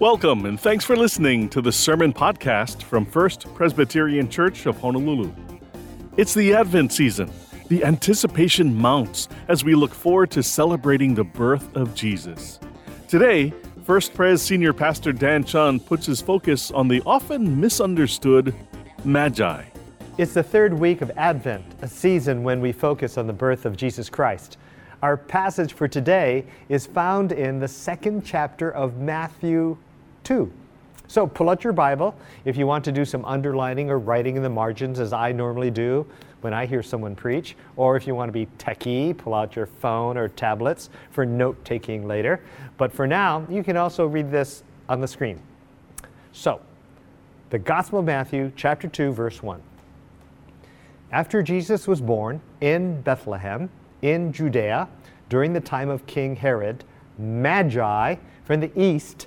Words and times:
Welcome 0.00 0.46
and 0.46 0.58
thanks 0.58 0.82
for 0.82 0.96
listening 0.96 1.50
to 1.50 1.60
the 1.60 1.70
Sermon 1.70 2.10
Podcast 2.10 2.84
from 2.84 3.04
First 3.04 3.52
Presbyterian 3.52 4.30
Church 4.30 4.64
of 4.64 4.80
Honolulu. 4.80 5.30
It's 6.16 6.32
the 6.32 6.54
Advent 6.54 6.90
season. 6.90 7.30
The 7.68 7.84
anticipation 7.84 8.74
mounts 8.74 9.28
as 9.48 9.62
we 9.62 9.74
look 9.74 9.92
forward 9.92 10.30
to 10.30 10.42
celebrating 10.42 11.14
the 11.14 11.24
birth 11.24 11.76
of 11.76 11.94
Jesus. 11.94 12.58
Today, 13.08 13.52
First 13.84 14.14
Pres 14.14 14.40
Senior 14.40 14.72
Pastor 14.72 15.12
Dan 15.12 15.44
Chun 15.44 15.78
puts 15.78 16.06
his 16.06 16.22
focus 16.22 16.70
on 16.70 16.88
the 16.88 17.02
often 17.04 17.60
misunderstood 17.60 18.54
Magi. 19.04 19.64
It's 20.16 20.32
the 20.32 20.42
third 20.42 20.72
week 20.72 21.02
of 21.02 21.10
Advent, 21.18 21.66
a 21.82 21.88
season 21.88 22.42
when 22.42 22.62
we 22.62 22.72
focus 22.72 23.18
on 23.18 23.26
the 23.26 23.34
birth 23.34 23.66
of 23.66 23.76
Jesus 23.76 24.08
Christ. 24.08 24.56
Our 25.02 25.18
passage 25.18 25.74
for 25.74 25.88
today 25.88 26.46
is 26.70 26.86
found 26.86 27.32
in 27.32 27.58
the 27.58 27.68
second 27.68 28.24
chapter 28.24 28.70
of 28.70 28.96
Matthew 28.96 29.76
2. 30.24 30.50
So 31.06 31.26
pull 31.26 31.50
out 31.50 31.64
your 31.64 31.72
Bible 31.72 32.14
if 32.44 32.56
you 32.56 32.66
want 32.66 32.84
to 32.84 32.92
do 32.92 33.04
some 33.04 33.24
underlining 33.24 33.90
or 33.90 33.98
writing 33.98 34.36
in 34.36 34.42
the 34.42 34.48
margins, 34.48 35.00
as 35.00 35.12
I 35.12 35.32
normally 35.32 35.70
do 35.70 36.06
when 36.40 36.54
I 36.54 36.66
hear 36.66 36.82
someone 36.82 37.14
preach, 37.14 37.56
or 37.76 37.96
if 37.96 38.06
you 38.06 38.14
want 38.14 38.28
to 38.28 38.32
be 38.32 38.46
techie, 38.58 39.16
pull 39.16 39.34
out 39.34 39.56
your 39.56 39.66
phone 39.66 40.16
or 40.16 40.28
tablets 40.28 40.88
for 41.10 41.26
note 41.26 41.62
taking 41.64 42.06
later. 42.06 42.42
But 42.78 42.92
for 42.92 43.06
now, 43.06 43.46
you 43.50 43.62
can 43.62 43.76
also 43.76 44.06
read 44.06 44.30
this 44.30 44.62
on 44.88 45.00
the 45.00 45.08
screen. 45.08 45.40
So, 46.32 46.60
the 47.50 47.58
Gospel 47.58 47.98
of 47.98 48.04
Matthew, 48.04 48.52
chapter 48.54 48.86
2, 48.86 49.12
verse 49.12 49.42
1. 49.42 49.60
After 51.12 51.42
Jesus 51.42 51.88
was 51.88 52.00
born 52.00 52.40
in 52.60 53.02
Bethlehem, 53.02 53.68
in 54.02 54.32
Judea, 54.32 54.88
during 55.28 55.52
the 55.52 55.60
time 55.60 55.88
of 55.88 56.06
King 56.06 56.36
Herod, 56.36 56.84
Magi 57.18 58.14
from 58.44 58.60
the 58.60 58.70
east 58.80 59.26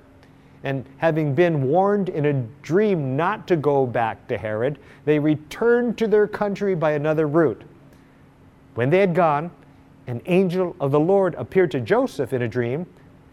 And 0.63 0.85
having 0.97 1.33
been 1.33 1.63
warned 1.63 2.09
in 2.09 2.25
a 2.25 2.33
dream 2.61 3.15
not 3.17 3.47
to 3.47 3.55
go 3.55 3.85
back 3.85 4.27
to 4.27 4.37
Herod, 4.37 4.77
they 5.05 5.17
returned 5.17 5.97
to 5.97 6.07
their 6.07 6.27
country 6.27 6.75
by 6.75 6.91
another 6.91 7.27
route. 7.27 7.63
When 8.75 8.89
they 8.89 8.99
had 8.99 9.15
gone, 9.15 9.51
an 10.07 10.21
angel 10.25 10.75
of 10.79 10.91
the 10.91 10.99
Lord 10.99 11.35
appeared 11.35 11.71
to 11.71 11.79
Joseph 11.79 12.33
in 12.33 12.43
a 12.43 12.47
dream. 12.47 12.85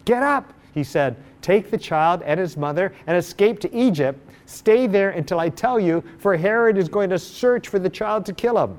Get 0.05 0.23
up, 0.23 0.55
he 0.73 0.83
said, 0.83 1.17
take 1.43 1.71
the 1.71 1.79
child 1.79 2.23
and 2.23 2.41
his 2.41 2.57
mother 2.57 2.95
and 3.07 3.17
escape 3.17 3.61
to 3.61 3.75
Egypt. 3.75 4.19
Stay 4.47 4.87
there 4.87 5.11
until 5.11 5.39
I 5.39 5.51
tell 5.51 5.79
you, 5.79 6.03
for 6.19 6.37
Herod 6.37 6.79
is 6.79 6.89
going 6.89 7.11
to 7.11 7.19
search 7.19 7.69
for 7.69 7.79
the 7.79 7.91
child 7.91 8.25
to 8.27 8.33
kill 8.33 8.57
him. 8.57 8.79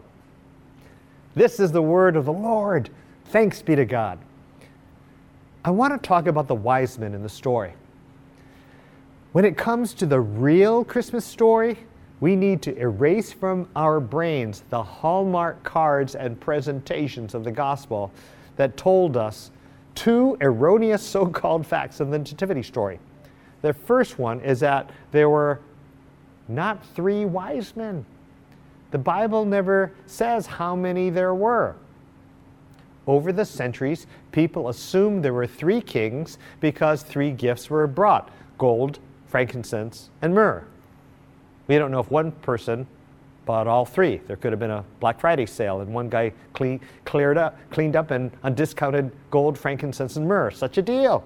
This 1.36 1.60
is 1.60 1.72
the 1.72 1.82
word 1.82 2.16
of 2.16 2.26
the 2.26 2.34
Lord. 2.34 2.90
Thanks 3.26 3.62
be 3.62 3.76
to 3.76 3.86
God. 3.86 4.18
I 5.64 5.70
want 5.70 5.94
to 5.94 6.08
talk 6.08 6.26
about 6.26 6.48
the 6.48 6.56
wise 6.56 6.98
men 6.98 7.14
in 7.14 7.22
the 7.22 7.30
story. 7.30 7.74
When 9.32 9.46
it 9.46 9.58
comes 9.58 9.94
to 9.96 10.08
the 10.08 10.20
real 10.20 10.84
Christmas 10.84 11.24
story, 11.24 11.78
we 12.20 12.36
need 12.36 12.64
to 12.64 12.76
erase 12.76 13.32
from 13.32 13.70
our 13.76 14.00
brains 14.00 14.64
the 14.72 14.82
hallmark 14.82 15.62
cards 15.62 16.16
and 16.16 16.40
presentations 16.40 17.36
of 17.36 17.44
the 17.44 17.52
gospel 17.52 18.12
that 18.56 18.76
told 18.76 19.16
us 19.16 19.52
two 19.94 20.36
erroneous 20.42 21.04
so 21.04 21.28
called 21.28 21.68
facts 21.68 22.00
of 22.00 22.10
the 22.10 22.18
Nativity 22.18 22.64
story. 22.64 23.00
The 23.62 23.72
first 23.72 24.18
one 24.18 24.42
is 24.42 24.62
that 24.62 24.90
there 25.12 25.30
were 25.30 25.60
not 26.48 26.84
three 26.96 27.26
wise 27.26 27.76
men. 27.76 28.08
The 28.90 28.98
Bible 28.98 29.46
never 29.46 29.92
says 30.08 30.48
how 30.48 30.76
many 30.76 31.12
there 31.12 31.36
were. 31.36 31.76
Over 33.06 33.32
the 33.32 33.46
centuries, 33.46 34.08
people 34.32 34.70
assumed 34.70 35.24
there 35.24 35.34
were 35.36 35.46
three 35.46 35.82
kings 35.82 36.40
because 36.60 37.04
three 37.04 37.30
gifts 37.30 37.70
were 37.70 37.86
brought 37.86 38.32
gold, 38.58 38.98
frankincense, 39.30 40.10
and 40.22 40.34
myrrh. 40.34 40.66
We 41.68 41.78
don't 41.78 41.92
know 41.92 42.00
if 42.00 42.12
one 42.12 42.32
person 42.32 42.88
bought 43.46 43.68
all 43.68 43.86
three. 43.86 44.18
There 44.28 44.36
could 44.36 44.52
have 44.52 44.60
been 44.60 44.72
a 44.72 44.84
Black 45.00 45.20
Friday 45.20 45.46
sale, 45.46 45.82
and 45.82 45.94
one 45.94 46.10
guy 46.10 46.34
clean, 46.54 46.82
cleared 47.06 47.38
up, 47.38 47.58
cleaned 47.70 47.96
up 47.96 48.12
and 48.12 48.32
undiscounted 48.44 49.12
gold, 49.32 49.58
frankincense, 49.58 50.18
and 50.18 50.28
myrrh. 50.28 50.52
Such 50.52 50.78
a 50.78 50.82
deal. 50.82 51.24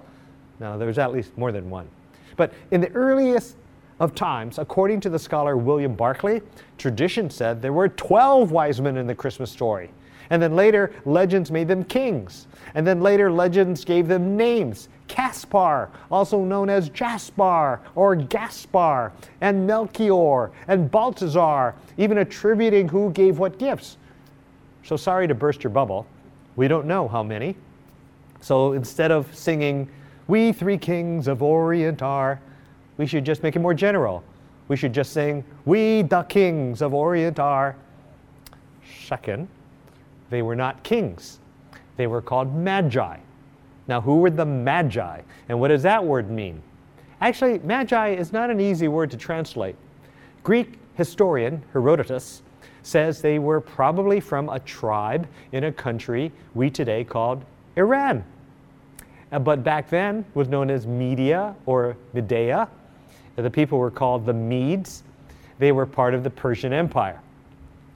Now, 0.60 0.76
there's 0.76 0.98
at 0.98 1.12
least 1.12 1.36
more 1.36 1.50
than 1.50 1.68
one. 1.68 1.88
But 2.36 2.52
in 2.70 2.80
the 2.80 2.90
earliest 2.92 3.56
of 4.00 4.14
times, 4.14 4.58
according 4.58 5.00
to 5.00 5.10
the 5.10 5.18
scholar 5.18 5.56
William 5.56 5.94
Barclay, 5.94 6.42
tradition 6.78 7.30
said 7.30 7.62
there 7.62 7.72
were 7.72 7.88
12 7.88 8.50
wise 8.50 8.80
men 8.80 8.96
in 8.96 9.06
the 9.06 9.14
Christmas 9.14 9.50
story. 9.50 9.90
And 10.30 10.42
then 10.42 10.56
later, 10.56 10.92
legends 11.04 11.50
made 11.50 11.68
them 11.68 11.84
kings. 11.84 12.46
And 12.74 12.86
then 12.86 13.00
later, 13.00 13.30
legends 13.30 13.84
gave 13.84 14.08
them 14.08 14.36
names 14.36 14.88
Caspar, 15.06 15.90
also 16.10 16.44
known 16.44 16.70
as 16.70 16.88
Jaspar 16.90 17.80
or 17.94 18.16
Gaspar, 18.16 19.12
and 19.40 19.66
Melchior 19.66 20.50
and 20.66 20.90
Balthazar, 20.90 21.74
even 21.98 22.18
attributing 22.18 22.88
who 22.88 23.10
gave 23.12 23.38
what 23.38 23.58
gifts. 23.58 23.98
So 24.82 24.96
sorry 24.96 25.28
to 25.28 25.34
burst 25.34 25.62
your 25.62 25.70
bubble. 25.70 26.06
We 26.56 26.68
don't 26.68 26.86
know 26.86 27.08
how 27.08 27.22
many. 27.22 27.56
So 28.40 28.72
instead 28.72 29.10
of 29.10 29.34
singing, 29.34 29.88
We 30.26 30.52
three 30.52 30.78
kings 30.78 31.28
of 31.28 31.42
Orient 31.42 32.00
are, 32.00 32.40
we 32.96 33.06
should 33.06 33.24
just 33.24 33.42
make 33.42 33.56
it 33.56 33.58
more 33.58 33.74
general. 33.74 34.24
We 34.68 34.76
should 34.76 34.94
just 34.94 35.12
sing, 35.12 35.44
We 35.66 36.02
the 36.02 36.22
kings 36.22 36.80
of 36.80 36.94
Orient 36.94 37.38
are. 37.38 37.76
Second, 39.06 39.48
they 40.34 40.42
were 40.42 40.56
not 40.56 40.82
kings, 40.82 41.38
they 41.96 42.06
were 42.06 42.20
called 42.20 42.54
magi. 42.54 43.18
Now, 43.86 44.00
who 44.00 44.18
were 44.18 44.30
the 44.30 44.46
Magi? 44.46 45.20
And 45.48 45.60
what 45.60 45.68
does 45.68 45.82
that 45.82 46.04
word 46.04 46.30
mean? 46.30 46.62
Actually, 47.20 47.58
Magi 47.60 48.10
is 48.10 48.32
not 48.32 48.50
an 48.50 48.60
easy 48.60 48.88
word 48.88 49.10
to 49.10 49.16
translate. 49.16 49.76
Greek 50.42 50.78
historian 50.94 51.62
Herodotus 51.72 52.42
says 52.82 53.20
they 53.20 53.38
were 53.38 53.60
probably 53.60 54.20
from 54.20 54.48
a 54.48 54.58
tribe 54.60 55.26
in 55.52 55.64
a 55.64 55.72
country 55.72 56.32
we 56.54 56.70
today 56.70 57.04
called 57.04 57.44
Iran. 57.76 58.24
Uh, 59.32 59.38
but 59.38 59.64
back 59.64 59.88
then 59.88 60.24
was 60.34 60.48
known 60.48 60.70
as 60.70 60.86
Media 60.86 61.54
or 61.66 61.96
Medea. 62.12 62.68
The 63.36 63.50
people 63.50 63.78
were 63.78 63.90
called 63.90 64.26
the 64.26 64.34
Medes. 64.34 65.02
They 65.58 65.72
were 65.72 65.86
part 65.86 66.14
of 66.14 66.24
the 66.24 66.30
Persian 66.30 66.72
Empire. 66.72 67.20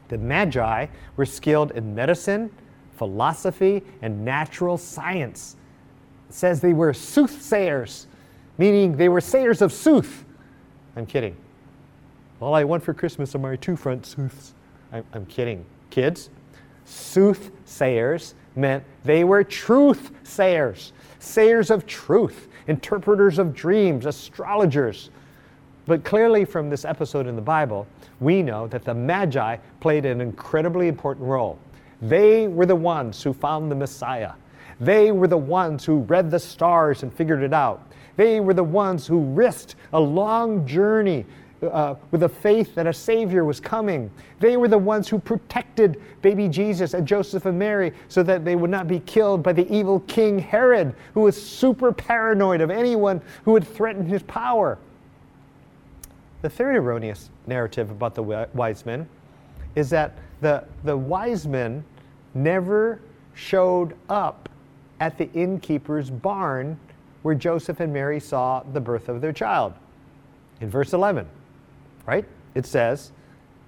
The 0.09 0.19
Magi 0.19 0.87
were 1.17 1.27
skilled 1.27 1.73
in 1.73 1.95
medicine, 1.95 2.51
philosophy, 2.97 3.83
and 4.03 4.25
natural 4.25 4.77
science 4.79 5.57
It 6.29 6.35
says 6.35 6.61
they 6.61 6.73
were 6.73 6.93
soothsayers, 6.93 8.07
meaning 8.57 8.97
they 8.97 9.09
were 9.09 9.21
sayers 9.21 9.63
of 9.63 9.73
sooth. 9.73 10.25
I'm 10.97 11.07
kidding. 11.07 11.37
All 12.41 12.55
I 12.55 12.65
want 12.65 12.83
for 12.83 12.95
Christmas 12.95 13.35
are 13.35 13.39
my 13.39 13.57
two 13.57 13.77
front 13.77 14.07
sooths. 14.07 14.55
I'm, 14.93 15.05
I'm 15.13 15.27
kidding. 15.27 15.65
Kids, 15.91 16.31
soothsayers 16.85 18.35
meant 18.57 18.85
they 19.05 19.25
were 19.25 19.45
truth 19.45 20.11
sayers, 20.23 20.93
sayers 21.19 21.71
of 21.71 21.87
truth, 21.87 22.49
interpreters 22.67 23.39
of 23.39 23.55
dreams, 23.55 24.07
astrologers. 24.07 25.11
But 25.89 26.05
clearly, 26.05 26.45
from 26.45 26.69
this 26.69 26.85
episode 26.85 27.27
in 27.27 27.35
the 27.35 27.41
Bible, 27.41 27.87
we 28.21 28.43
know 28.43 28.67
that 28.67 28.85
the 28.85 28.93
Magi 28.93 29.57
played 29.81 30.05
an 30.05 30.21
incredibly 30.21 30.87
important 30.87 31.27
role. 31.27 31.59
They 32.03 32.47
were 32.47 32.67
the 32.67 32.77
ones 32.77 33.23
who 33.23 33.33
found 33.33 33.71
the 33.71 33.75
Messiah. 33.75 34.33
They 34.81 35.13
were 35.13 35.29
the 35.29 35.39
ones 35.39 35.87
who 35.87 36.01
read 36.01 36.31
the 36.31 36.39
stars 36.39 37.05
and 37.05 37.11
figured 37.11 37.43
it 37.43 37.55
out. 37.55 37.91
They 38.17 38.39
were 38.39 38.53
the 38.53 38.63
ones 38.63 39.07
who 39.07 39.21
risked 39.33 39.77
a 39.95 39.99
long 39.99 40.67
journey 40.67 41.25
uh, 41.63 41.95
with 42.11 42.21
the 42.21 42.29
faith 42.29 42.75
that 42.75 42.87
a 42.87 42.93
Savior 42.93 43.47
was 43.47 43.59
coming. 43.59 44.11
They 44.41 44.59
were 44.59 44.69
the 44.69 44.77
ones 44.77 45.09
who 45.09 45.19
protected 45.19 46.03
baby 46.21 46.49
Jesus 46.49 46.93
and 46.93 47.09
Joseph 47.09 47.47
and 47.47 47.59
Mary 47.59 47.95
so 48.09 48.23
that 48.25 48.45
they 48.45 48.57
would 48.57 48.69
not 48.69 48.89
be 48.89 49.01
killed 49.01 49.43
by 49.43 49.55
the 49.55 49.67
evil 49.75 50.01
King 50.01 50.39
Herod, 50.39 50.95
who 51.15 51.23
was 51.23 51.43
super 51.43 51.95
paranoid 51.95 52.61
of 52.61 52.71
anyone 52.71 53.23
who 53.47 53.53
would 53.53 53.67
threaten 53.67 54.05
his 54.05 54.23
power. 54.25 54.79
The 56.43 56.51
third 56.51 56.77
erroneous 56.77 57.31
narrative 57.47 57.91
about 57.91 58.15
the 58.15 58.23
wise 58.23 58.87
men 58.87 59.09
is 59.75 59.91
that 59.91 60.17
the, 60.41 60.65
the 60.85 60.97
wise 60.97 61.47
men 61.47 61.85
never 62.35 63.01
showed 63.35 63.95
up 64.09 64.49
at 65.01 65.19
the 65.19 65.31
innkeeper's 65.33 66.11
barn 66.11 66.79
where 67.23 67.35
Joseph 67.35 67.81
and 67.81 67.93
Mary 67.93 68.21
saw 68.21 68.63
the 68.73 68.81
birth 68.81 69.09
of 69.09 69.21
their 69.21 69.33
child. 69.33 69.75
In 70.61 70.71
verse 70.71 70.93
11, 70.93 71.27
right? 72.07 72.25
It 72.55 72.67
says, 72.67 73.13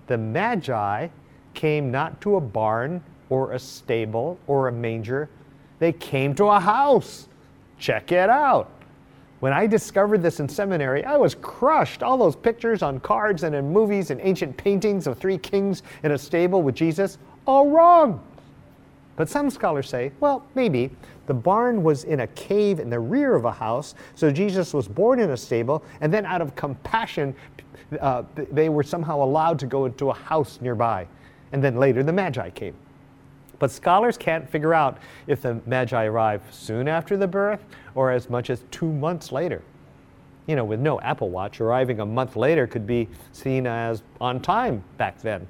The 0.06 0.18
Magi 0.18 1.08
came 1.54 1.90
not 1.90 2.20
to 2.20 2.36
a 2.36 2.40
barn 2.40 3.02
or 3.28 3.52
a 3.52 3.58
stable 3.58 4.38
or 4.46 4.68
a 4.68 4.72
manger, 4.72 5.28
they 5.78 5.92
came 5.92 6.34
to 6.34 6.46
a 6.46 6.60
house. 6.60 7.28
Check 7.78 8.12
it 8.12 8.28
out. 8.28 8.70
When 9.40 9.54
I 9.54 9.66
discovered 9.66 10.22
this 10.22 10.38
in 10.38 10.48
seminary, 10.48 11.04
I 11.04 11.16
was 11.16 11.34
crushed. 11.34 12.02
All 12.02 12.18
those 12.18 12.36
pictures 12.36 12.82
on 12.82 13.00
cards 13.00 13.42
and 13.42 13.54
in 13.54 13.72
movies 13.72 14.10
and 14.10 14.20
ancient 14.22 14.56
paintings 14.56 15.06
of 15.06 15.18
three 15.18 15.38
kings 15.38 15.82
in 16.02 16.12
a 16.12 16.18
stable 16.18 16.62
with 16.62 16.74
Jesus, 16.74 17.16
all 17.46 17.70
wrong. 17.70 18.22
But 19.16 19.28
some 19.28 19.50
scholars 19.50 19.88
say, 19.88 20.12
well, 20.20 20.44
maybe 20.54 20.90
the 21.26 21.34
barn 21.34 21.82
was 21.82 22.04
in 22.04 22.20
a 22.20 22.26
cave 22.28 22.80
in 22.80 22.90
the 22.90 23.00
rear 23.00 23.34
of 23.34 23.44
a 23.44 23.52
house, 23.52 23.94
so 24.14 24.30
Jesus 24.30 24.74
was 24.74 24.88
born 24.88 25.18
in 25.18 25.30
a 25.30 25.36
stable, 25.36 25.82
and 26.00 26.12
then 26.12 26.26
out 26.26 26.42
of 26.42 26.54
compassion, 26.54 27.34
uh, 28.00 28.22
they 28.34 28.68
were 28.68 28.82
somehow 28.82 29.22
allowed 29.22 29.58
to 29.58 29.66
go 29.66 29.86
into 29.86 30.10
a 30.10 30.14
house 30.14 30.58
nearby. 30.60 31.06
And 31.52 31.64
then 31.64 31.76
later 31.76 32.02
the 32.02 32.12
Magi 32.12 32.50
came. 32.50 32.74
But 33.60 33.70
scholars 33.70 34.16
can't 34.16 34.48
figure 34.48 34.74
out 34.74 34.98
if 35.28 35.42
the 35.42 35.60
Magi 35.66 36.06
arrived 36.06 36.52
soon 36.52 36.88
after 36.88 37.16
the 37.16 37.28
birth 37.28 37.64
or 37.94 38.10
as 38.10 38.28
much 38.28 38.50
as 38.50 38.64
two 38.70 38.90
months 38.90 39.30
later. 39.30 39.62
You 40.46 40.56
know, 40.56 40.64
with 40.64 40.80
no 40.80 40.98
Apple 41.02 41.30
Watch, 41.30 41.60
arriving 41.60 42.00
a 42.00 42.06
month 42.06 42.34
later 42.34 42.66
could 42.66 42.86
be 42.86 43.06
seen 43.32 43.66
as 43.66 44.02
on 44.20 44.40
time 44.40 44.82
back 44.96 45.20
then. 45.20 45.46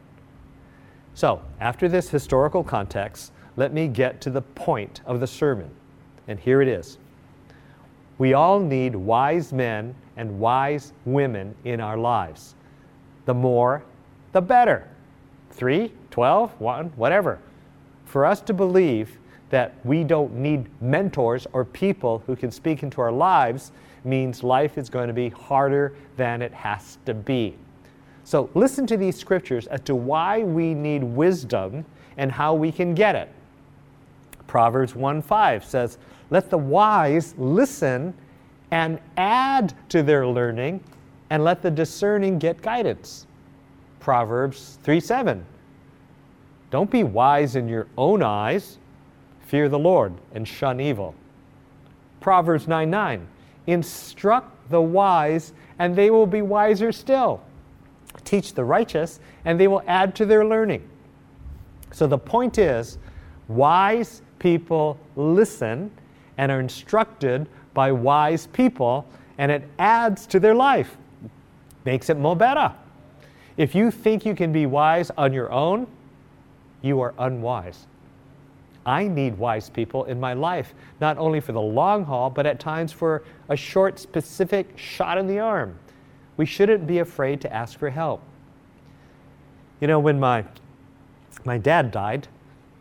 So, 1.15 1.41
after 1.61 1.89
this 1.89 2.11
historical 2.11 2.65
context, 2.65 3.33
let 3.57 3.73
me 3.73 3.89
get 3.89 4.21
to 4.23 4.31
the 4.31 4.43
point 4.43 5.01
of 5.07 5.21
the 5.21 5.27
sermon. 5.27 5.71
And 6.27 6.39
here 6.39 6.61
it 6.61 6.69
is. 6.69 6.99
We 8.19 8.35
all 8.35 8.59
need 8.59 8.95
wise 8.97 9.53
men 9.53 9.95
and 10.17 10.41
wise 10.41 10.93
women 11.05 11.55
in 11.65 11.81
our 11.81 11.97
lives. 11.97 12.57
The 13.25 13.35
more, 13.35 13.85
the 14.33 14.41
better. 14.41 14.89
Three, 15.51 15.93
twelve, 16.11 16.59
one, 16.61 16.87
whatever. 16.97 17.39
For 18.11 18.27
us 18.27 18.41
to 18.43 18.53
believe 18.53 19.19
that 19.51 19.75
we 19.85 20.03
don't 20.03 20.35
need 20.35 20.67
mentors 20.83 21.47
or 21.53 21.65
people 21.65 22.25
who 22.27 22.35
can 22.35 22.51
speak 22.51 22.83
into 22.83 23.01
our 23.01 23.13
lives 23.13 23.71
means 24.03 24.43
life 24.43 24.77
is 24.77 24.91
going 24.91 25.07
to 25.07 25.15
be 25.15 25.29
harder 25.29 25.95
than 26.17 26.43
it 26.43 26.53
has 26.53 26.99
to 27.07 27.15
be. 27.15 27.55
So 28.25 28.51
listen 28.55 28.85
to 28.89 28.97
these 28.97 29.17
scriptures 29.17 29.69
as 29.69 29.83
to 29.83 29.95
why 29.95 30.43
we 30.43 30.75
need 30.75 31.05
wisdom 31.05 31.85
and 32.17 32.33
how 32.33 32.53
we 32.53 32.73
can 32.73 32.97
get 32.97 33.15
it. 33.15 33.29
Proverbs 34.49 34.97
1 34.97 35.23
5 35.23 35.65
says, 35.65 35.99
Let 36.31 36.51
the 36.51 36.59
wise 36.59 37.37
listen 37.39 38.13
and 38.73 38.99
add 39.19 39.73
to 39.91 40.03
their 40.03 40.27
learning, 40.27 40.83
and 41.31 41.45
let 41.45 41.63
the 41.63 41.71
discerning 41.71 42.41
get 42.41 42.61
guidance. 42.61 43.29
Proverbs 44.01 44.81
3 44.83 44.99
7. 44.99 45.47
Don't 46.71 46.91
be 46.91 47.03
wise 47.03 47.57
in 47.57 47.69
your 47.69 47.87
own 47.99 48.23
eyes. 48.23 48.79
Fear 49.47 49.69
the 49.69 49.79
Lord 49.79 50.15
and 50.33 50.47
shun 50.47 50.81
evil. 50.81 51.15
Proverbs 52.21 52.69
9 52.69 52.89
9. 52.89 53.27
Instruct 53.67 54.71
the 54.71 54.81
wise, 54.81 55.53
and 55.79 55.97
they 55.97 56.11
will 56.11 56.27
be 56.27 56.43
wiser 56.43 56.93
still. 56.93 57.41
Teach 58.25 58.55
the 58.55 58.65
righteous, 58.65 59.21
and 59.45 59.59
they 59.59 59.69
will 59.69 59.83
add 59.87 60.15
to 60.17 60.27
their 60.27 60.45
learning. 60.45 60.89
So 61.93 62.07
the 62.07 62.19
point 62.19 62.59
is 62.59 62.99
wise 63.49 64.23
people 64.39 64.99
listen 65.17 65.91
and 66.39 66.53
are 66.53 66.61
instructed 66.61 67.49
by 67.75 67.93
wise 67.93 68.47
people, 68.49 69.07
and 69.39 69.51
it 69.51 69.69
adds 69.79 70.27
to 70.27 70.41
their 70.41 70.55
life, 70.55 70.97
makes 71.85 72.11
it 72.11 72.17
more 72.17 72.37
better. 72.37 72.73
If 73.57 73.75
you 73.75 73.91
think 73.91 74.25
you 74.25 74.35
can 74.35 74.53
be 74.53 74.67
wise 74.67 75.11
on 75.19 75.33
your 75.33 75.51
own, 75.53 75.87
you 76.83 77.01
are 77.01 77.15
unwise. 77.19 77.87
I 78.87 79.07
need 79.07 79.37
wise 79.37 79.69
people 79.69 80.05
in 80.05 80.19
my 80.19 80.33
life, 80.33 80.75
not 81.01 81.19
only 81.19 81.41
for 81.41 81.53
the 81.53 81.61
long 81.61 82.05
haul, 82.05 82.31
but 82.31 82.47
at 82.47 82.59
times 82.59 82.93
for 82.93 83.23
a 83.49 83.57
short, 83.57 83.99
specific 83.99 84.77
shot 84.79 85.19
in 85.19 85.27
the 85.27 85.39
arm. 85.39 85.79
We 86.37 86.47
shouldn't 86.47 86.87
be 86.87 86.99
afraid 86.99 87.41
to 87.43 87.53
ask 87.53 87.79
for 87.79 87.91
help. 87.91 88.23
You 89.81 89.89
know, 89.89 89.99
when 89.99 90.19
my, 90.19 90.45
my 91.45 91.59
dad 91.59 91.91
died, 91.91 92.29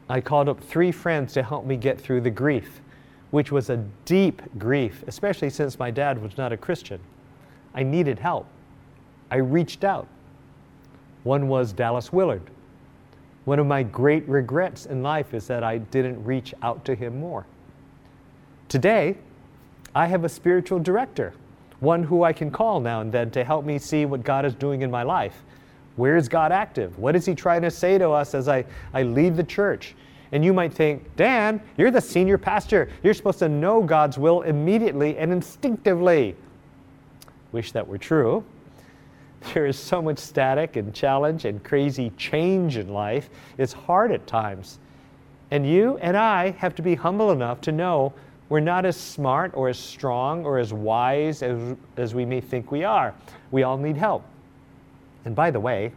I 0.07 0.21
called 0.21 0.47
up 0.47 0.61
three 0.61 0.91
friends 0.91 1.33
to 1.33 1.43
help 1.43 1.65
me 1.65 1.75
get 1.75 1.99
through 1.99 2.21
the 2.21 2.31
grief 2.31 2.81
which 3.31 3.51
was 3.51 3.69
a 3.69 3.77
deep 4.05 4.41
grief, 4.57 5.03
especially 5.07 5.49
since 5.49 5.77
my 5.77 5.91
dad 5.91 6.21
was 6.21 6.37
not 6.37 6.51
a 6.51 6.57
Christian. 6.57 6.99
I 7.73 7.83
needed 7.83 8.19
help. 8.19 8.47
I 9.29 9.37
reached 9.37 9.83
out. 9.83 10.07
One 11.23 11.47
was 11.47 11.71
Dallas 11.71 12.11
Willard. 12.11 12.49
One 13.49 13.57
of 13.57 13.65
my 13.65 13.81
great 13.81 14.29
regrets 14.29 14.85
in 14.85 15.01
life 15.01 15.33
is 15.33 15.47
that 15.47 15.63
I 15.63 15.79
didn't 15.79 16.23
reach 16.23 16.53
out 16.61 16.85
to 16.85 16.93
him 16.93 17.19
more. 17.19 17.47
Today, 18.67 19.17
I 19.95 20.05
have 20.05 20.23
a 20.23 20.29
spiritual 20.29 20.77
director, 20.77 21.33
one 21.79 22.03
who 22.03 22.21
I 22.21 22.31
can 22.31 22.51
call 22.51 22.79
now 22.79 23.01
and 23.01 23.11
then 23.11 23.31
to 23.31 23.43
help 23.43 23.65
me 23.65 23.79
see 23.79 24.05
what 24.05 24.23
God 24.23 24.45
is 24.45 24.53
doing 24.53 24.83
in 24.83 24.91
my 24.91 25.01
life. 25.01 25.41
Where 25.95 26.15
is 26.15 26.29
God 26.29 26.51
active? 26.51 26.99
What 26.99 27.15
is 27.15 27.25
He 27.25 27.33
trying 27.33 27.63
to 27.63 27.71
say 27.71 27.97
to 27.97 28.11
us 28.11 28.35
as 28.35 28.47
I, 28.47 28.65
I 28.93 29.01
lead 29.01 29.35
the 29.35 29.43
church? 29.43 29.95
And 30.31 30.45
you 30.45 30.53
might 30.53 30.71
think, 30.71 31.15
Dan, 31.15 31.59
you're 31.75 31.89
the 31.89 32.01
senior 32.01 32.37
pastor. 32.37 32.87
You're 33.01 33.15
supposed 33.15 33.39
to 33.39 33.49
know 33.49 33.81
God's 33.81 34.19
will 34.19 34.43
immediately 34.43 35.17
and 35.17 35.31
instinctively. 35.31 36.35
Wish 37.51 37.71
that 37.71 37.87
were 37.87 37.97
true. 37.97 38.45
There 39.53 39.65
is 39.65 39.77
so 39.77 40.01
much 40.01 40.19
static 40.19 40.75
and 40.75 40.93
challenge 40.93 41.45
and 41.45 41.63
crazy 41.63 42.11
change 42.17 42.77
in 42.77 42.89
life. 42.89 43.29
It's 43.57 43.73
hard 43.73 44.11
at 44.11 44.27
times. 44.27 44.79
And 45.51 45.67
you 45.67 45.97
and 45.97 46.15
I 46.15 46.51
have 46.51 46.75
to 46.75 46.81
be 46.81 46.95
humble 46.95 47.31
enough 47.31 47.61
to 47.61 47.71
know 47.71 48.13
we're 48.49 48.59
not 48.59 48.85
as 48.85 48.97
smart 48.97 49.51
or 49.55 49.69
as 49.69 49.77
strong 49.77 50.43
or 50.43 50.57
as 50.57 50.73
wise 50.73 51.43
as, 51.43 51.75
as 51.97 52.13
we 52.13 52.25
may 52.25 52.41
think 52.41 52.71
we 52.71 52.83
are. 52.83 53.13
We 53.51 53.63
all 53.63 53.77
need 53.77 53.95
help. 53.95 54.23
And 55.25 55.35
by 55.35 55.51
the 55.51 55.59
way, 55.59 55.91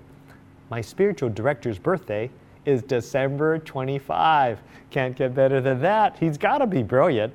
my 0.70 0.80
spiritual 0.80 1.30
director's 1.30 1.78
birthday 1.78 2.30
is 2.64 2.82
December 2.82 3.58
25. 3.58 4.60
Can't 4.90 5.16
get 5.16 5.34
better 5.34 5.60
than 5.60 5.80
that. 5.80 6.16
He's 6.18 6.38
got 6.38 6.58
to 6.58 6.66
be 6.66 6.82
brilliant. 6.82 7.32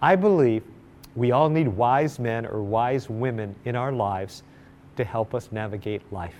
I 0.00 0.16
believe 0.16 0.64
we 1.14 1.30
all 1.30 1.48
need 1.48 1.68
wise 1.68 2.18
men 2.18 2.46
or 2.46 2.62
wise 2.62 3.08
women 3.08 3.54
in 3.64 3.76
our 3.76 3.92
lives 3.92 4.42
to 4.96 5.04
help 5.04 5.34
us 5.34 5.50
navigate 5.52 6.02
life. 6.12 6.34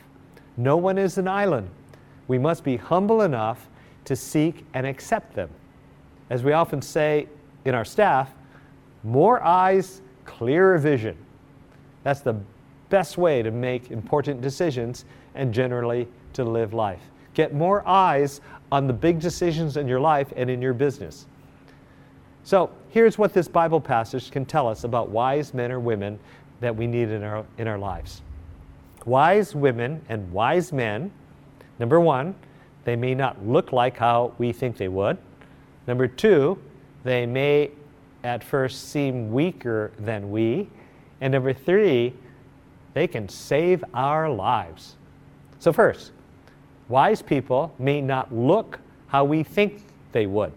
No 0.57 0.77
one 0.77 0.99
is 0.99 1.19
an 1.19 1.29
island. 1.29 1.71
We 2.29 2.39
must 2.39 2.65
be 2.65 2.77
humble 2.77 3.23
enough 3.23 3.69
to 4.05 4.17
seek 4.17 4.65
and 4.75 4.87
accept 4.87 5.35
them. 5.35 5.51
As 6.31 6.43
we 6.43 6.53
often 6.53 6.83
say 6.83 7.29
in 7.65 7.75
our 7.75 7.85
staff, 7.85 8.33
more 9.05 9.43
eyes, 9.43 10.01
clearer 10.25 10.79
vision. 10.79 11.17
That's 12.05 12.21
the 12.21 12.37
best 12.89 13.19
way 13.19 13.43
to 13.43 13.51
make 13.51 13.91
important 13.91 14.41
decisions 14.41 15.05
and 15.35 15.53
generally 15.53 16.09
to 16.35 16.45
live 16.45 16.75
life. 16.75 17.01
Get 17.35 17.55
more 17.55 17.87
eyes 17.87 18.41
on 18.71 18.87
the 18.87 18.93
big 18.93 19.21
decisions 19.21 19.77
in 19.77 19.89
your 19.89 20.01
life 20.01 20.33
and 20.37 20.51
in 20.51 20.61
your 20.61 20.75
business. 20.75 21.27
So, 22.45 22.71
here's 22.89 23.19
what 23.19 23.33
this 23.33 23.47
Bible 23.47 23.81
passage 23.81 24.31
can 24.31 24.45
tell 24.45 24.67
us 24.67 24.85
about 24.85 25.11
wise 25.11 25.55
men 25.55 25.71
or 25.71 25.79
women 25.79 26.19
that 26.61 26.75
we 26.75 26.87
need 26.87 27.09
in 27.11 27.23
our, 27.23 27.45
in 27.59 27.69
our 27.69 27.79
lives. 27.79 28.23
Wise 29.05 29.55
women 29.55 30.03
and 30.09 30.33
wise 30.33 30.73
men, 30.73 31.11
number 31.79 31.99
one, 32.01 32.35
they 32.85 32.97
may 32.97 33.15
not 33.15 33.45
look 33.47 33.73
like 33.73 33.97
how 33.97 34.33
we 34.39 34.53
think 34.53 34.77
they 34.77 34.89
would. 34.89 35.19
Number 35.87 36.07
two, 36.07 36.59
they 37.05 37.27
may 37.27 37.71
at 38.25 38.45
first 38.45 38.91
seem 38.91 39.33
weaker 39.33 39.93
than 39.99 40.31
we. 40.31 40.69
And 41.21 41.33
number 41.33 41.53
three, 41.53 42.15
they 42.95 43.07
can 43.07 43.29
save 43.29 43.85
our 43.95 44.29
lives. 44.29 44.97
So, 45.59 45.73
first, 45.73 46.13
wise 46.89 47.23
people 47.23 47.75
may 47.79 48.01
not 48.01 48.35
look 48.35 48.81
how 49.09 49.25
we 49.25 49.43
think 49.43 49.83
they 50.13 50.27
would. 50.27 50.53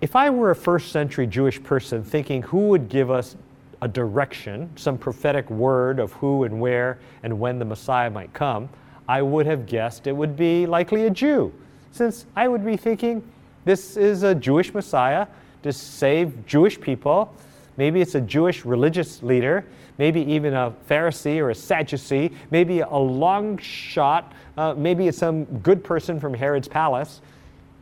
If 0.00 0.14
I 0.14 0.30
were 0.30 0.50
a 0.50 0.56
first 0.56 0.92
century 0.92 1.26
Jewish 1.26 1.62
person 1.62 2.04
thinking 2.04 2.42
who 2.42 2.68
would 2.68 2.88
give 2.88 3.10
us 3.10 3.36
a 3.80 3.88
direction, 3.88 4.70
some 4.76 4.98
prophetic 4.98 5.48
word 5.50 5.98
of 5.98 6.12
who 6.12 6.44
and 6.44 6.60
where 6.60 6.98
and 7.22 7.38
when 7.38 7.58
the 7.58 7.64
Messiah 7.64 8.10
might 8.10 8.32
come, 8.32 8.68
I 9.08 9.22
would 9.22 9.46
have 9.46 9.66
guessed 9.66 10.06
it 10.06 10.12
would 10.12 10.36
be 10.36 10.66
likely 10.66 11.06
a 11.06 11.10
Jew, 11.10 11.52
since 11.92 12.26
I 12.36 12.48
would 12.48 12.64
be 12.64 12.76
thinking 12.76 13.22
this 13.64 13.96
is 13.96 14.22
a 14.22 14.34
Jewish 14.34 14.74
Messiah 14.74 15.26
to 15.62 15.72
save 15.72 16.46
Jewish 16.46 16.80
people. 16.80 17.34
Maybe 17.76 18.00
it's 18.00 18.14
a 18.14 18.20
Jewish 18.20 18.64
religious 18.64 19.22
leader, 19.22 19.64
maybe 19.98 20.20
even 20.22 20.54
a 20.54 20.72
Pharisee 20.88 21.38
or 21.38 21.50
a 21.50 21.54
Sadducee, 21.54 22.32
maybe 22.50 22.80
a 22.80 22.96
long 22.96 23.58
shot, 23.58 24.32
uh, 24.56 24.74
maybe 24.74 25.08
it's 25.08 25.18
some 25.18 25.44
good 25.44 25.84
person 25.84 26.18
from 26.18 26.34
Herod's 26.34 26.68
palace. 26.68 27.20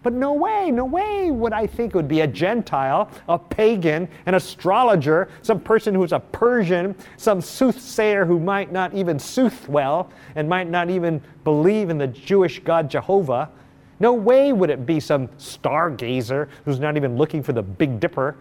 But 0.03 0.13
no 0.13 0.33
way, 0.33 0.71
no 0.71 0.85
way 0.85 1.31
would 1.33 1.53
I 1.53 1.67
think 1.67 1.95
it 1.95 1.97
would 1.97 2.07
be 2.07 2.21
a 2.21 2.27
Gentile, 2.27 3.11
a 3.29 3.39
pagan, 3.39 4.09
an 4.27 4.35
astrologer, 4.35 5.29
some 5.43 5.59
person 5.59 5.95
who's 5.95 6.13
a 6.13 6.21
Persian, 6.21 6.95
some 7.17 7.41
soothsayer 7.41 8.25
who 8.25 8.39
might 8.39 8.71
not 8.71 8.95
even 8.95 9.19
sooth 9.19 9.69
well 9.69 10.11
and 10.37 10.49
might 10.49 10.69
not 10.69 10.91
even 10.91 11.21
believe 11.43 11.91
in 11.91 11.99
the 11.99 12.07
Jewish 12.07 12.61
God 12.61 12.89
Jehovah. 12.89 13.51
No 13.99 14.13
way 14.13 14.53
would 14.53 14.71
it 14.71 14.87
be 14.87 15.01
some 15.01 15.29
stargazer 15.39 16.49
who's 16.65 16.79
not 16.79 16.97
even 16.97 17.17
looking 17.17 17.43
for 17.43 17.53
the 17.53 17.63
Big 17.63 17.99
Dipper. 17.99 18.37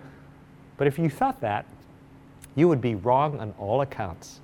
But 0.77 0.87
if 0.87 0.99
you 0.99 1.09
thought 1.09 1.41
that, 1.41 1.65
you 2.55 2.67
would 2.67 2.81
be 2.81 2.95
wrong 2.95 3.39
on 3.39 3.53
all 3.57 3.81
accounts. 3.81 4.41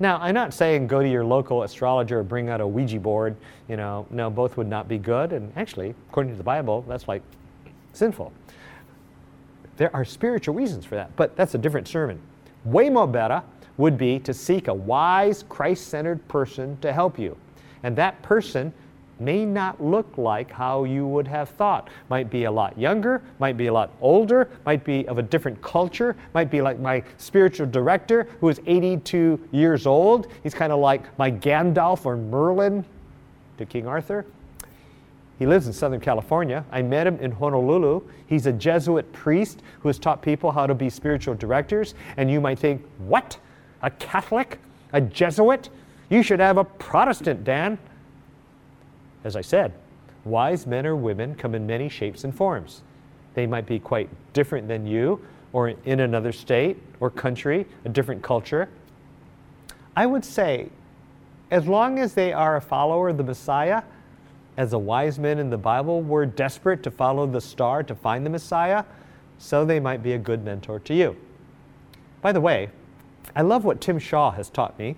Now, 0.00 0.18
I'm 0.18 0.34
not 0.34 0.52
saying 0.52 0.88
go 0.88 1.02
to 1.02 1.08
your 1.08 1.24
local 1.24 1.62
astrologer 1.62 2.20
or 2.20 2.22
bring 2.22 2.48
out 2.48 2.60
a 2.60 2.66
Ouija 2.66 2.98
board. 2.98 3.36
You 3.68 3.76
know, 3.76 4.06
no, 4.10 4.28
both 4.28 4.56
would 4.56 4.66
not 4.66 4.88
be 4.88 4.98
good. 4.98 5.32
And 5.32 5.52
actually, 5.56 5.94
according 6.10 6.32
to 6.32 6.38
the 6.38 6.44
Bible, 6.44 6.84
that's 6.88 7.06
like 7.06 7.22
sinful. 7.92 8.32
There 9.76 9.94
are 9.94 10.04
spiritual 10.04 10.54
reasons 10.54 10.84
for 10.84 10.94
that, 10.96 11.14
but 11.16 11.36
that's 11.36 11.54
a 11.54 11.58
different 11.58 11.88
sermon. 11.88 12.20
Way 12.64 12.90
more 12.90 13.06
better 13.06 13.42
would 13.76 13.98
be 13.98 14.18
to 14.20 14.32
seek 14.32 14.68
a 14.68 14.74
wise, 14.74 15.44
Christ 15.48 15.88
centered 15.88 16.26
person 16.28 16.78
to 16.80 16.92
help 16.92 17.18
you. 17.18 17.36
And 17.82 17.96
that 17.96 18.20
person 18.22 18.72
may 19.18 19.44
not 19.44 19.82
look 19.82 20.18
like 20.18 20.50
how 20.50 20.84
you 20.84 21.06
would 21.06 21.26
have 21.26 21.48
thought. 21.50 21.88
Might 22.08 22.30
be 22.30 22.44
a 22.44 22.50
lot 22.50 22.78
younger, 22.78 23.22
might 23.38 23.56
be 23.56 23.66
a 23.66 23.72
lot 23.72 23.90
older, 24.00 24.48
might 24.66 24.84
be 24.84 25.06
of 25.08 25.18
a 25.18 25.22
different 25.22 25.60
culture, 25.62 26.16
might 26.34 26.50
be 26.50 26.60
like 26.60 26.78
my 26.78 27.02
spiritual 27.16 27.66
director 27.66 28.28
who 28.40 28.48
is 28.48 28.60
82 28.66 29.40
years 29.52 29.86
old. 29.86 30.26
He's 30.42 30.54
kind 30.54 30.72
of 30.72 30.80
like 30.80 31.16
my 31.18 31.30
Gandalf 31.30 32.04
or 32.04 32.16
Merlin 32.16 32.84
to 33.58 33.66
King 33.66 33.86
Arthur. 33.86 34.26
He 35.38 35.46
lives 35.46 35.66
in 35.66 35.72
Southern 35.72 36.00
California. 36.00 36.64
I 36.70 36.82
met 36.82 37.06
him 37.06 37.18
in 37.18 37.32
Honolulu. 37.32 38.02
He's 38.26 38.46
a 38.46 38.52
Jesuit 38.52 39.12
priest 39.12 39.62
who 39.80 39.88
has 39.88 39.98
taught 39.98 40.22
people 40.22 40.52
how 40.52 40.66
to 40.66 40.74
be 40.74 40.88
spiritual 40.88 41.34
directors. 41.34 41.94
And 42.16 42.30
you 42.30 42.40
might 42.40 42.58
think, 42.58 42.84
what? 42.98 43.36
A 43.82 43.90
Catholic? 43.90 44.60
A 44.92 45.00
Jesuit? 45.00 45.70
You 46.08 46.22
should 46.22 46.38
have 46.38 46.56
a 46.56 46.64
Protestant, 46.64 47.42
Dan. 47.42 47.78
As 49.24 49.36
I 49.36 49.40
said, 49.40 49.72
wise 50.24 50.66
men 50.66 50.86
or 50.86 50.94
women 50.94 51.34
come 51.34 51.54
in 51.54 51.66
many 51.66 51.88
shapes 51.88 52.24
and 52.24 52.34
forms. 52.34 52.82
They 53.34 53.46
might 53.46 53.66
be 53.66 53.78
quite 53.78 54.08
different 54.32 54.68
than 54.68 54.86
you, 54.86 55.20
or 55.52 55.68
in 55.68 56.00
another 56.00 56.32
state 56.32 56.80
or 57.00 57.10
country, 57.10 57.66
a 57.84 57.88
different 57.88 58.22
culture. 58.22 58.68
I 59.96 60.06
would 60.06 60.24
say, 60.24 60.68
as 61.50 61.66
long 61.66 61.98
as 61.98 62.14
they 62.14 62.32
are 62.32 62.56
a 62.56 62.60
follower 62.60 63.10
of 63.10 63.16
the 63.16 63.24
Messiah, 63.24 63.82
as 64.56 64.70
the 64.70 64.78
wise 64.78 65.18
men 65.18 65.38
in 65.38 65.50
the 65.50 65.58
Bible 65.58 66.02
were 66.02 66.26
desperate 66.26 66.82
to 66.82 66.90
follow 66.90 67.26
the 67.26 67.40
star 67.40 67.82
to 67.82 67.94
find 67.94 68.24
the 68.24 68.30
Messiah, 68.30 68.84
so 69.38 69.64
they 69.64 69.80
might 69.80 70.02
be 70.02 70.12
a 70.12 70.18
good 70.18 70.44
mentor 70.44 70.78
to 70.80 70.94
you. 70.94 71.16
By 72.22 72.32
the 72.32 72.40
way, 72.40 72.70
I 73.36 73.42
love 73.42 73.64
what 73.64 73.80
Tim 73.80 73.98
Shaw 73.98 74.30
has 74.32 74.48
taught 74.48 74.78
me. 74.78 74.96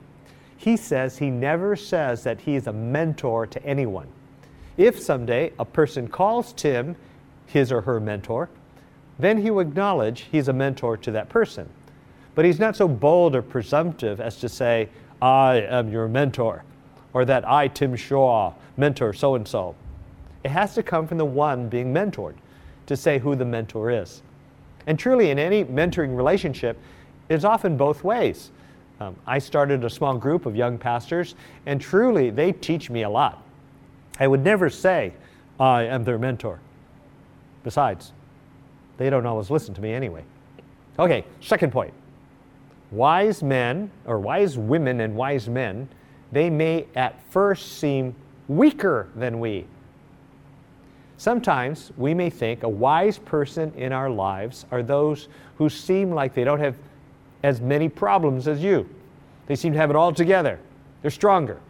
He 0.56 0.76
says 0.76 1.18
he 1.18 1.30
never 1.30 1.76
says 1.76 2.22
that 2.24 2.40
he 2.42 2.54
is 2.54 2.66
a 2.66 2.72
mentor 2.72 3.46
to 3.46 3.64
anyone. 3.64 4.08
If 4.76 5.00
someday 5.00 5.52
a 5.58 5.64
person 5.64 6.08
calls 6.08 6.52
Tim 6.52 6.96
his 7.46 7.72
or 7.72 7.80
her 7.82 7.98
mentor, 8.00 8.50
then 9.18 9.40
he 9.40 9.50
will 9.50 9.60
acknowledge 9.60 10.26
he's 10.30 10.48
a 10.48 10.52
mentor 10.52 10.96
to 10.98 11.10
that 11.12 11.28
person. 11.28 11.68
But 12.34 12.44
he's 12.44 12.58
not 12.58 12.76
so 12.76 12.86
bold 12.86 13.34
or 13.34 13.40
presumptive 13.42 14.20
as 14.20 14.36
to 14.40 14.48
say, 14.48 14.90
I 15.22 15.62
am 15.62 15.90
your 15.90 16.08
mentor, 16.08 16.64
or 17.14 17.24
that 17.24 17.48
I, 17.48 17.68
Tim 17.68 17.96
Shaw, 17.96 18.52
mentor 18.76 19.14
so 19.14 19.34
and 19.34 19.48
so. 19.48 19.74
It 20.44 20.50
has 20.50 20.74
to 20.74 20.82
come 20.82 21.06
from 21.06 21.16
the 21.16 21.24
one 21.24 21.70
being 21.70 21.94
mentored 21.94 22.34
to 22.86 22.96
say 22.96 23.18
who 23.18 23.34
the 23.34 23.44
mentor 23.46 23.90
is. 23.90 24.22
And 24.86 24.98
truly, 24.98 25.30
in 25.30 25.38
any 25.38 25.64
mentoring 25.64 26.14
relationship, 26.14 26.78
it's 27.30 27.44
often 27.44 27.78
both 27.78 28.04
ways. 28.04 28.50
Um, 29.00 29.16
I 29.26 29.38
started 29.38 29.82
a 29.84 29.90
small 29.90 30.16
group 30.18 30.44
of 30.44 30.54
young 30.54 30.76
pastors, 30.76 31.34
and 31.64 31.80
truly, 31.80 32.28
they 32.28 32.52
teach 32.52 32.90
me 32.90 33.02
a 33.02 33.10
lot. 33.10 33.42
I 34.18 34.26
would 34.26 34.42
never 34.42 34.70
say, 34.70 35.12
I 35.58 35.84
am 35.84 36.04
their 36.04 36.18
mentor. 36.18 36.60
Besides, 37.64 38.12
they 38.96 39.10
don't 39.10 39.26
always 39.26 39.50
listen 39.50 39.74
to 39.74 39.80
me 39.80 39.92
anyway. 39.92 40.24
Okay, 40.98 41.24
second 41.40 41.72
point. 41.72 41.92
Wise 42.90 43.42
men, 43.42 43.90
or 44.06 44.18
wise 44.18 44.56
women 44.56 45.00
and 45.00 45.14
wise 45.16 45.48
men, 45.48 45.88
they 46.32 46.48
may 46.48 46.86
at 46.94 47.20
first 47.30 47.78
seem 47.78 48.14
weaker 48.48 49.08
than 49.16 49.40
we. 49.40 49.66
Sometimes 51.18 51.92
we 51.96 52.14
may 52.14 52.30
think 52.30 52.62
a 52.62 52.68
wise 52.68 53.18
person 53.18 53.72
in 53.74 53.92
our 53.92 54.10
lives 54.10 54.66
are 54.70 54.82
those 54.82 55.28
who 55.56 55.68
seem 55.68 56.10
like 56.10 56.34
they 56.34 56.44
don't 56.44 56.60
have 56.60 56.76
as 57.42 57.60
many 57.60 57.88
problems 57.88 58.48
as 58.48 58.62
you. 58.62 58.88
They 59.46 59.56
seem 59.56 59.72
to 59.72 59.78
have 59.78 59.90
it 59.90 59.96
all 59.96 60.12
together. 60.12 60.58
They're 61.02 61.10
stronger. 61.10 61.60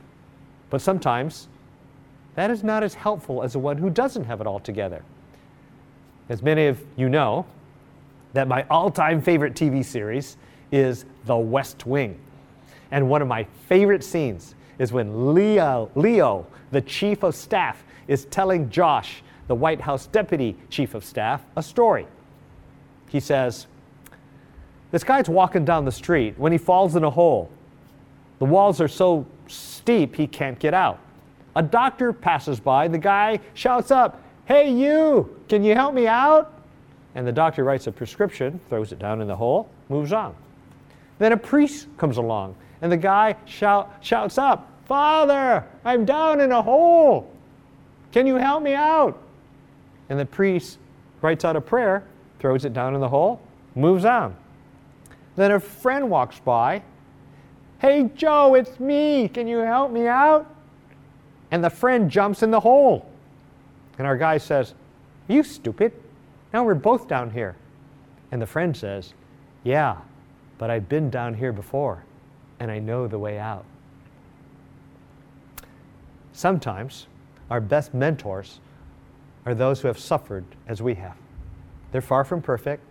But 0.70 0.80
sometimes 0.80 1.48
that 2.36 2.50
is 2.50 2.62
not 2.62 2.82
as 2.82 2.94
helpful 2.94 3.42
as 3.42 3.54
the 3.54 3.58
one 3.58 3.78
who 3.78 3.90
doesn't 3.90 4.24
have 4.24 4.40
it 4.40 4.46
all 4.46 4.60
together. 4.60 5.02
As 6.28 6.42
many 6.42 6.66
of 6.66 6.82
you 6.96 7.08
know, 7.08 7.46
that 8.34 8.46
my 8.46 8.64
all 8.70 8.90
time 8.90 9.20
favorite 9.20 9.54
TV 9.54 9.84
series 9.84 10.36
is 10.70 11.06
The 11.24 11.36
West 11.36 11.86
Wing. 11.86 12.20
And 12.90 13.08
one 13.08 13.22
of 13.22 13.28
my 13.28 13.44
favorite 13.68 14.04
scenes 14.04 14.54
is 14.78 14.92
when 14.92 15.34
Leo, 15.34 15.90
Leo, 15.94 16.46
the 16.70 16.82
chief 16.82 17.22
of 17.22 17.34
staff, 17.34 17.82
is 18.06 18.26
telling 18.26 18.68
Josh, 18.70 19.22
the 19.48 19.54
White 19.54 19.80
House 19.80 20.06
deputy 20.06 20.56
chief 20.68 20.94
of 20.94 21.04
staff, 21.04 21.42
a 21.56 21.62
story. 21.62 22.06
He 23.08 23.20
says, 23.20 23.66
This 24.90 25.04
guy's 25.04 25.28
walking 25.28 25.64
down 25.64 25.84
the 25.84 25.92
street 25.92 26.34
when 26.36 26.52
he 26.52 26.58
falls 26.58 26.96
in 26.96 27.04
a 27.04 27.10
hole. 27.10 27.50
The 28.38 28.44
walls 28.44 28.80
are 28.80 28.88
so 28.88 29.26
steep 29.46 30.16
he 30.16 30.26
can't 30.26 30.58
get 30.58 30.74
out. 30.74 30.98
A 31.56 31.62
doctor 31.62 32.12
passes 32.12 32.60
by. 32.60 32.86
The 32.86 32.98
guy 32.98 33.40
shouts 33.54 33.90
up, 33.90 34.22
Hey, 34.44 34.70
you, 34.70 35.40
can 35.48 35.64
you 35.64 35.74
help 35.74 35.92
me 35.92 36.06
out? 36.06 36.52
And 37.16 37.26
the 37.26 37.32
doctor 37.32 37.64
writes 37.64 37.86
a 37.86 37.92
prescription, 37.92 38.60
throws 38.68 38.92
it 38.92 38.98
down 38.98 39.20
in 39.20 39.26
the 39.26 39.34
hole, 39.34 39.68
moves 39.88 40.12
on. 40.12 40.36
Then 41.18 41.32
a 41.32 41.36
priest 41.36 41.88
comes 41.96 42.18
along, 42.18 42.54
and 42.82 42.92
the 42.92 42.96
guy 42.96 43.36
shout, 43.46 43.96
shouts 44.02 44.36
up, 44.38 44.70
Father, 44.84 45.66
I'm 45.84 46.04
down 46.04 46.40
in 46.40 46.52
a 46.52 46.60
hole. 46.62 47.32
Can 48.12 48.26
you 48.26 48.36
help 48.36 48.62
me 48.62 48.74
out? 48.74 49.20
And 50.10 50.20
the 50.20 50.26
priest 50.26 50.78
writes 51.22 51.44
out 51.44 51.56
a 51.56 51.60
prayer, 51.60 52.04
throws 52.38 52.64
it 52.64 52.74
down 52.74 52.94
in 52.94 53.00
the 53.00 53.08
hole, 53.08 53.40
moves 53.74 54.04
on. 54.04 54.36
Then 55.34 55.50
a 55.50 55.58
friend 55.58 56.08
walks 56.10 56.38
by. 56.38 56.82
Hey, 57.78 58.10
Joe, 58.14 58.54
it's 58.54 58.78
me. 58.78 59.28
Can 59.28 59.48
you 59.48 59.58
help 59.58 59.90
me 59.90 60.06
out? 60.06 60.55
And 61.50 61.62
the 61.62 61.70
friend 61.70 62.10
jumps 62.10 62.42
in 62.42 62.50
the 62.50 62.60
hole. 62.60 63.10
And 63.98 64.06
our 64.06 64.16
guy 64.16 64.38
says, 64.38 64.74
you 65.28 65.42
stupid? 65.42 65.92
Now 66.52 66.64
we're 66.64 66.74
both 66.74 67.08
down 67.08 67.30
here. 67.30 67.56
And 68.30 68.40
the 68.40 68.46
friend 68.46 68.76
says, 68.76 69.14
Yeah, 69.64 69.96
but 70.58 70.70
I've 70.70 70.88
been 70.88 71.10
down 71.10 71.34
here 71.34 71.52
before 71.52 72.04
and 72.58 72.70
I 72.70 72.78
know 72.78 73.06
the 73.06 73.18
way 73.18 73.38
out. 73.38 73.64
Sometimes 76.32 77.06
our 77.50 77.60
best 77.60 77.94
mentors 77.94 78.60
are 79.44 79.54
those 79.54 79.80
who 79.80 79.88
have 79.88 79.98
suffered 79.98 80.44
as 80.66 80.82
we 80.82 80.94
have. 80.94 81.16
They're 81.92 82.00
far 82.00 82.24
from 82.24 82.42
perfect 82.42 82.82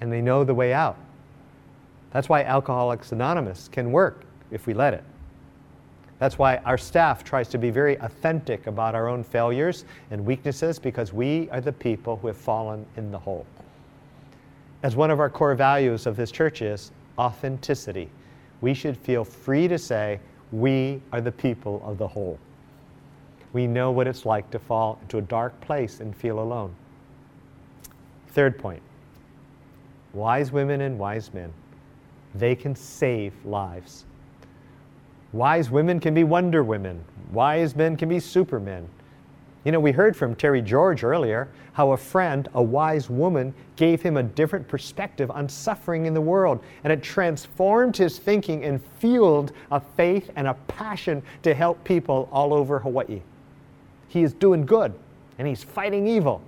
and 0.00 0.12
they 0.12 0.20
know 0.20 0.44
the 0.44 0.54
way 0.54 0.72
out. 0.72 0.96
That's 2.10 2.28
why 2.28 2.42
Alcoholics 2.42 3.12
Anonymous 3.12 3.68
can 3.68 3.92
work 3.92 4.24
if 4.50 4.66
we 4.66 4.74
let 4.74 4.94
it. 4.94 5.04
That's 6.20 6.38
why 6.38 6.58
our 6.58 6.76
staff 6.76 7.24
tries 7.24 7.48
to 7.48 7.58
be 7.58 7.70
very 7.70 7.98
authentic 8.00 8.66
about 8.66 8.94
our 8.94 9.08
own 9.08 9.24
failures 9.24 9.86
and 10.10 10.24
weaknesses 10.24 10.78
because 10.78 11.14
we 11.14 11.48
are 11.50 11.62
the 11.62 11.72
people 11.72 12.18
who 12.18 12.26
have 12.28 12.36
fallen 12.36 12.84
in 12.98 13.10
the 13.10 13.18
hole. 13.18 13.46
As 14.82 14.96
one 14.96 15.10
of 15.10 15.18
our 15.18 15.30
core 15.30 15.54
values 15.54 16.06
of 16.06 16.16
this 16.16 16.30
church 16.30 16.60
is 16.60 16.92
authenticity, 17.18 18.10
we 18.60 18.74
should 18.74 18.98
feel 18.98 19.24
free 19.24 19.66
to 19.66 19.78
say, 19.78 20.20
We 20.52 21.00
are 21.10 21.22
the 21.22 21.32
people 21.32 21.82
of 21.86 21.96
the 21.96 22.06
whole. 22.06 22.38
We 23.54 23.66
know 23.66 23.90
what 23.90 24.06
it's 24.06 24.26
like 24.26 24.50
to 24.50 24.58
fall 24.58 24.98
into 25.00 25.16
a 25.16 25.22
dark 25.22 25.58
place 25.62 26.00
and 26.00 26.14
feel 26.14 26.40
alone. 26.40 26.74
Third 28.28 28.58
point 28.58 28.82
wise 30.12 30.52
women 30.52 30.82
and 30.82 30.98
wise 30.98 31.32
men, 31.32 31.50
they 32.34 32.54
can 32.54 32.74
save 32.74 33.32
lives. 33.46 34.04
Wise 35.32 35.70
women 35.70 36.00
can 36.00 36.12
be 36.12 36.24
wonder 36.24 36.64
women, 36.64 37.04
wise 37.32 37.76
men 37.76 37.96
can 37.96 38.08
be 38.08 38.18
supermen. 38.18 38.88
You 39.64 39.72
know, 39.72 39.80
we 39.80 39.92
heard 39.92 40.16
from 40.16 40.34
Terry 40.34 40.62
George 40.62 41.04
earlier 41.04 41.48
how 41.74 41.92
a 41.92 41.96
friend, 41.96 42.48
a 42.54 42.62
wise 42.62 43.10
woman, 43.10 43.54
gave 43.76 44.02
him 44.02 44.16
a 44.16 44.22
different 44.22 44.66
perspective 44.66 45.30
on 45.30 45.48
suffering 45.48 46.06
in 46.06 46.14
the 46.14 46.20
world, 46.20 46.64
and 46.82 46.92
it 46.92 47.02
transformed 47.02 47.96
his 47.96 48.18
thinking 48.18 48.64
and 48.64 48.82
fueled 48.98 49.52
a 49.70 49.80
faith 49.80 50.30
and 50.34 50.48
a 50.48 50.54
passion 50.66 51.22
to 51.42 51.54
help 51.54 51.82
people 51.84 52.28
all 52.32 52.52
over 52.54 52.78
Hawaii. 52.78 53.20
He 54.08 54.22
is 54.22 54.32
doing 54.32 54.66
good 54.66 54.94
and 55.38 55.46
he's 55.46 55.62
fighting 55.62 56.06
evil. 56.06 56.42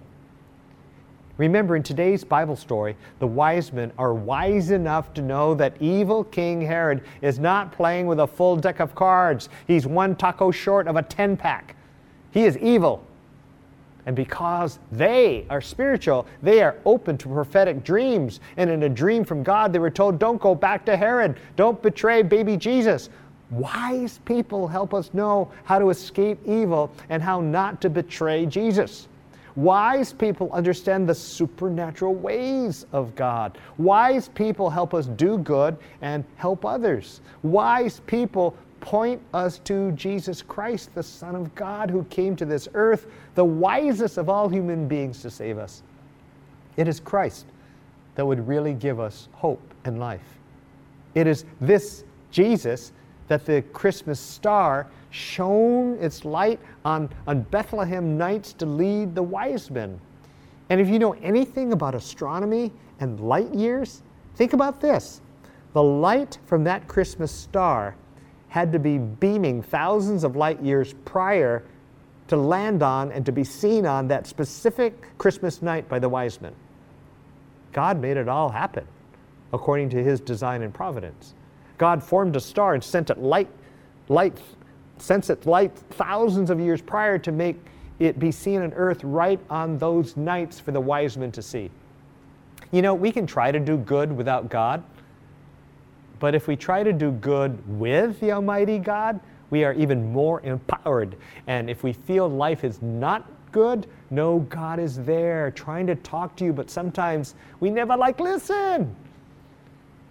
Remember, 1.43 1.75
in 1.75 1.83
today's 1.83 2.23
Bible 2.23 2.55
story, 2.55 2.97
the 3.19 3.27
wise 3.27 3.73
men 3.73 3.91
are 3.99 4.15
wise 4.15 4.71
enough 4.71 5.13
to 5.15 5.23
know 5.23 5.55
that 5.57 5.75
evil 5.81 6.23
King 6.23 6.61
Herod 6.61 7.03
is 7.21 7.41
not 7.41 7.73
playing 7.73 8.07
with 8.07 8.21
a 8.21 8.27
full 8.29 8.55
deck 8.55 8.79
of 8.79 8.95
cards. 8.95 9.49
He's 9.67 9.85
one 9.85 10.15
taco 10.15 10.53
short 10.53 10.87
of 10.87 10.95
a 10.95 11.03
10 11.03 11.37
pack. 11.37 11.75
He 12.31 12.45
is 12.45 12.57
evil. 12.59 13.05
And 14.07 14.15
because 14.15 14.79
they 14.93 15.45
are 15.51 15.61
spiritual, 15.61 16.29
they 16.45 16.63
are 16.63 16.77
open 16.85 17.19
to 17.19 17.29
prophetic 17.29 17.83
dreams. 17.83 18.39
And 18.57 18.71
in 18.71 18.85
a 18.85 18.89
dream 18.89 19.25
from 19.25 19.43
God, 19.43 19.73
they 19.73 19.81
were 19.81 19.91
told, 19.91 20.21
Don't 20.21 20.41
go 20.41 20.55
back 20.55 20.85
to 20.85 20.97
Herod. 20.97 21.41
Don't 21.57 21.83
betray 21.83 22.23
baby 22.23 22.57
Jesus. 22.57 23.11
Wise 23.51 24.21
people 24.27 24.69
help 24.69 24.95
us 24.95 25.13
know 25.13 25.51
how 25.65 25.81
to 25.81 25.91
escape 25.91 26.39
evil 26.47 26.93
and 27.09 27.21
how 27.21 27.41
not 27.41 27.81
to 27.81 27.91
betray 27.91 28.47
Jesus. 28.47 29.09
Wise 29.57 30.13
people 30.13 30.51
understand 30.53 31.09
the 31.09 31.15
supernatural 31.15 32.15
ways 32.15 32.87
of 32.93 33.15
God. 33.15 33.59
Wise 33.79 34.29
people 34.29 34.71
help 34.71 34.95
us 34.95 35.07
do 35.07 35.39
good 35.39 35.77
and 36.01 36.25
help 36.37 36.65
others. 36.65 37.21
Wise 37.43 38.01
people 38.01 38.57
point 38.81 39.21
us 39.33 39.59
to 39.61 39.93
Jesus 39.93 40.43
Christ, 40.43 40.95
the 40.95 41.03
Son 41.03 41.37
of 41.37 41.55
God, 41.55 41.91
who 41.91 42.05
came 42.05 42.35
to 42.37 42.45
this 42.45 42.69
earth, 42.75 43.07
the 43.35 43.45
wisest 43.45 44.19
of 44.19 44.29
all 44.29 44.49
human 44.49 44.89
beings 44.89 45.23
to 45.23 45.31
save 45.31 45.59
us. 45.59 45.83
It 46.77 46.89
is 46.89 46.99
Christ 46.99 47.47
that 48.15 48.27
would 48.27 48.47
really 48.47 48.75
give 48.75 49.01
us 49.01 49.29
hope 49.33 49.63
and 49.85 50.01
life. 50.01 50.39
It 51.15 51.27
is 51.27 51.45
this 51.61 52.05
Jesus 52.31 52.93
that 53.29 53.47
the 53.47 53.63
Christmas 53.73 54.19
star 54.19 54.89
shone 55.13 55.97
its 56.01 56.25
light 56.25 56.59
on, 56.85 57.09
on 57.27 57.43
Bethlehem 57.43 58.17
nights 58.19 58.53
to 58.55 58.67
lead 58.67 59.15
the 59.15 59.23
wise 59.23 59.71
men. 59.71 60.01
And 60.71 60.81
if 60.81 60.89
you 60.89 60.99
know 60.99 61.13
anything 61.23 61.73
about 61.73 61.95
astronomy 61.95 62.73
and 62.99 63.21
light 63.21 63.55
years, 63.55 64.03
think 64.35 64.55
about 64.55 64.81
this. 64.81 65.21
The 65.75 65.83
light 65.83 66.39
from 66.47 66.65
that 66.65 66.89
Christmas 66.89 67.31
star 67.31 67.95
had 68.49 68.73
to 68.73 68.79
be 68.79 68.99
beaming 68.99 69.63
thousands 69.63 70.25
of 70.25 70.35
light 70.35 70.61
years 70.63 70.95
prior 71.05 71.63
to 72.29 72.37
land 72.37 72.83
on 72.83 73.13
and 73.13 73.25
to 73.27 73.33
be 73.33 73.45
seen 73.45 73.85
on 73.85 74.09
that 74.09 74.27
specific 74.27 75.19
Christmas 75.19 75.61
night 75.61 75.89
by 75.89 75.99
the 75.99 76.09
wise 76.09 76.41
men. 76.41 76.55
God 77.73 78.01
made 78.01 78.17
it 78.17 78.29
all 78.29 78.49
happen 78.49 78.87
according 79.53 79.91
to 79.91 80.03
his 80.03 80.21
design 80.21 80.63
and 80.63 80.73
providence. 80.73 81.35
God 81.77 82.03
formed 82.03 82.37
a 82.37 82.41
star 82.41 82.75
and 82.75 82.83
sent 82.83 83.11
it 83.11 83.19
light, 83.19 83.49
light 84.09 84.41
since 85.03 85.31
its 85.31 85.47
light 85.47 85.77
thousands 85.91 86.49
of 86.49 86.61
years 86.61 86.81
prior 86.81 87.19
to 87.19 87.33
make 87.33 87.57
it 87.99 88.21
be 88.21 88.31
seen 88.31 88.63
on 88.63 88.73
earth 88.75 89.03
right 89.03 89.41
on 89.51 89.77
those 89.77 90.17
nights 90.17 90.61
for 90.61 90.71
the 90.71 90.81
wise 90.81 91.17
men 91.17 91.33
to 91.33 91.43
see. 91.43 91.69
You 92.71 92.83
know, 92.83 92.95
we 92.95 93.11
can 93.11 93.27
try 93.27 93.51
to 93.51 93.59
do 93.59 93.77
good 93.77 94.17
without 94.17 94.49
God, 94.49 94.81
but 96.21 96.37
if 96.37 96.47
we 96.47 96.55
try 96.55 96.85
to 96.85 96.93
do 96.93 97.11
good 97.11 97.59
with 97.81 98.21
the 98.21 98.31
Almighty 98.31 98.79
God, 98.79 99.19
we 99.51 99.65
are 99.65 99.73
even 99.73 100.13
more 100.13 100.41
empowered. 100.43 101.17
And 101.49 101.69
if 101.69 101.83
we 101.83 101.93
feel 101.93 102.29
life 102.29 102.63
is 102.63 102.81
not 102.81 103.29
good, 103.51 103.89
no, 104.11 104.39
God 104.51 104.79
is 104.79 104.99
there 104.99 105.51
trying 105.51 105.89
to 105.89 105.97
talk 105.97 106.37
to 106.37 106.45
you, 106.45 106.53
but 106.53 106.71
sometimes 106.71 107.35
we 107.59 107.71
never 107.71 107.97
like 107.97 108.21
listen. 108.21 108.95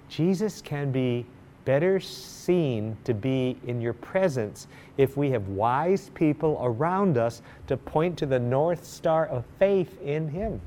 Jesus 0.09 0.61
can 0.61 0.91
be 0.91 1.25
better 1.65 1.99
seen 1.99 2.97
to 3.03 3.13
be 3.13 3.57
in 3.67 3.81
your 3.81 3.93
presence 3.93 4.67
if 4.97 5.17
we 5.17 5.29
have 5.31 5.47
wise 5.49 6.09
people 6.13 6.59
around 6.61 7.17
us 7.17 7.41
to 7.67 7.77
point 7.77 8.17
to 8.17 8.25
the 8.25 8.39
North 8.39 8.85
Star 8.85 9.27
of 9.27 9.45
faith 9.59 10.01
in 10.01 10.29
Him. 10.29 10.61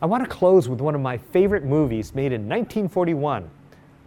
I 0.00 0.06
want 0.06 0.24
to 0.24 0.28
close 0.28 0.68
with 0.68 0.80
one 0.80 0.94
of 0.94 1.00
my 1.00 1.16
favorite 1.16 1.64
movies 1.64 2.14
made 2.14 2.32
in 2.32 2.42
1941. 2.42 3.48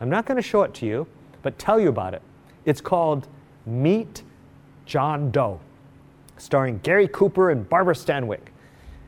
I'm 0.02 0.10
not 0.10 0.26
going 0.26 0.36
to 0.36 0.42
show 0.42 0.64
it 0.64 0.74
to 0.76 0.86
you, 0.86 1.08
but 1.42 1.58
tell 1.58 1.80
you 1.80 1.90
about 1.90 2.14
it. 2.14 2.22
It's 2.66 2.82
called 2.82 3.28
Meet 3.66 4.24
John 4.86 5.32
Doe, 5.32 5.60
starring 6.38 6.80
Gary 6.80 7.08
Cooper 7.08 7.50
and 7.50 7.68
Barbara 7.70 7.96
Stanwyck 7.96 8.50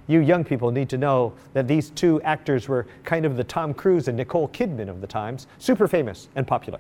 you 0.07 0.21
young 0.21 0.43
people 0.43 0.71
need 0.71 0.89
to 0.89 0.97
know 0.97 1.33
that 1.53 1.67
these 1.67 1.89
two 1.91 2.21
actors 2.21 2.67
were 2.67 2.87
kind 3.03 3.25
of 3.25 3.35
the 3.37 3.43
Tom 3.43 3.73
Cruise 3.73 4.07
and 4.07 4.17
Nicole 4.17 4.47
Kidman 4.49 4.89
of 4.89 5.01
the 5.01 5.07
times, 5.07 5.47
super 5.59 5.87
famous 5.87 6.29
and 6.35 6.47
popular. 6.47 6.79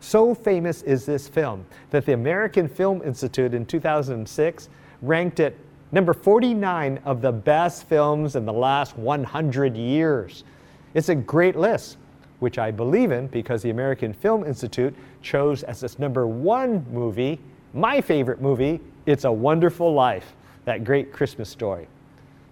So 0.00 0.34
famous 0.34 0.82
is 0.82 1.04
this 1.04 1.26
film 1.26 1.66
that 1.90 2.06
the 2.06 2.12
American 2.12 2.68
Film 2.68 3.02
Institute 3.02 3.54
in 3.54 3.66
2006 3.66 4.68
ranked 5.02 5.40
it 5.40 5.58
number 5.90 6.12
49 6.12 7.00
of 7.04 7.22
the 7.22 7.32
best 7.32 7.84
films 7.84 8.36
in 8.36 8.44
the 8.44 8.52
last 8.52 8.96
100 8.96 9.76
years. 9.76 10.44
It's 10.94 11.08
a 11.08 11.14
great 11.14 11.56
list, 11.56 11.96
which 12.40 12.58
I 12.58 12.70
believe 12.70 13.10
in 13.10 13.26
because 13.28 13.62
the 13.62 13.70
American 13.70 14.12
Film 14.12 14.44
Institute 14.44 14.94
chose 15.22 15.62
as 15.62 15.82
its 15.82 15.98
number 15.98 16.26
one 16.26 16.84
movie, 16.92 17.40
my 17.74 18.00
favorite 18.00 18.40
movie, 18.40 18.80
It's 19.06 19.24
a 19.24 19.32
Wonderful 19.32 19.92
Life, 19.92 20.34
that 20.64 20.84
great 20.84 21.12
Christmas 21.12 21.48
story. 21.48 21.88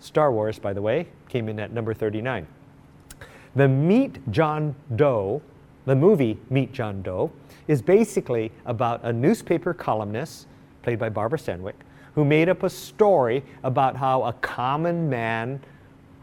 Star 0.01 0.33
Wars, 0.33 0.59
by 0.59 0.73
the 0.73 0.83
way, 0.83 1.07
came 1.29 1.49
in 1.49 1.59
at 1.59 1.73
number 1.73 1.95
39. 1.95 2.47
The 3.55 3.69
Meet 3.69 4.31
John 4.31 4.75
Doe, 4.97 5.41
the 5.87 5.97
movie 5.97 6.39
Meet 6.51 6.73
John 6.73 7.03
Doe, 7.03 7.31
is 7.69 7.81
basically 7.83 8.53
about 8.67 9.03
a 9.05 9.13
newspaper 9.13 9.73
columnist, 9.73 10.47
played 10.83 10.99
by 10.99 11.09
Barbara 11.09 11.39
Stanwyck, 11.39 11.75
who 12.15 12.25
made 12.25 12.49
up 12.49 12.63
a 12.63 12.71
story 12.71 13.43
about 13.63 13.97
how 13.97 14.23
a 14.25 14.33
common 14.35 15.09
man, 15.09 15.61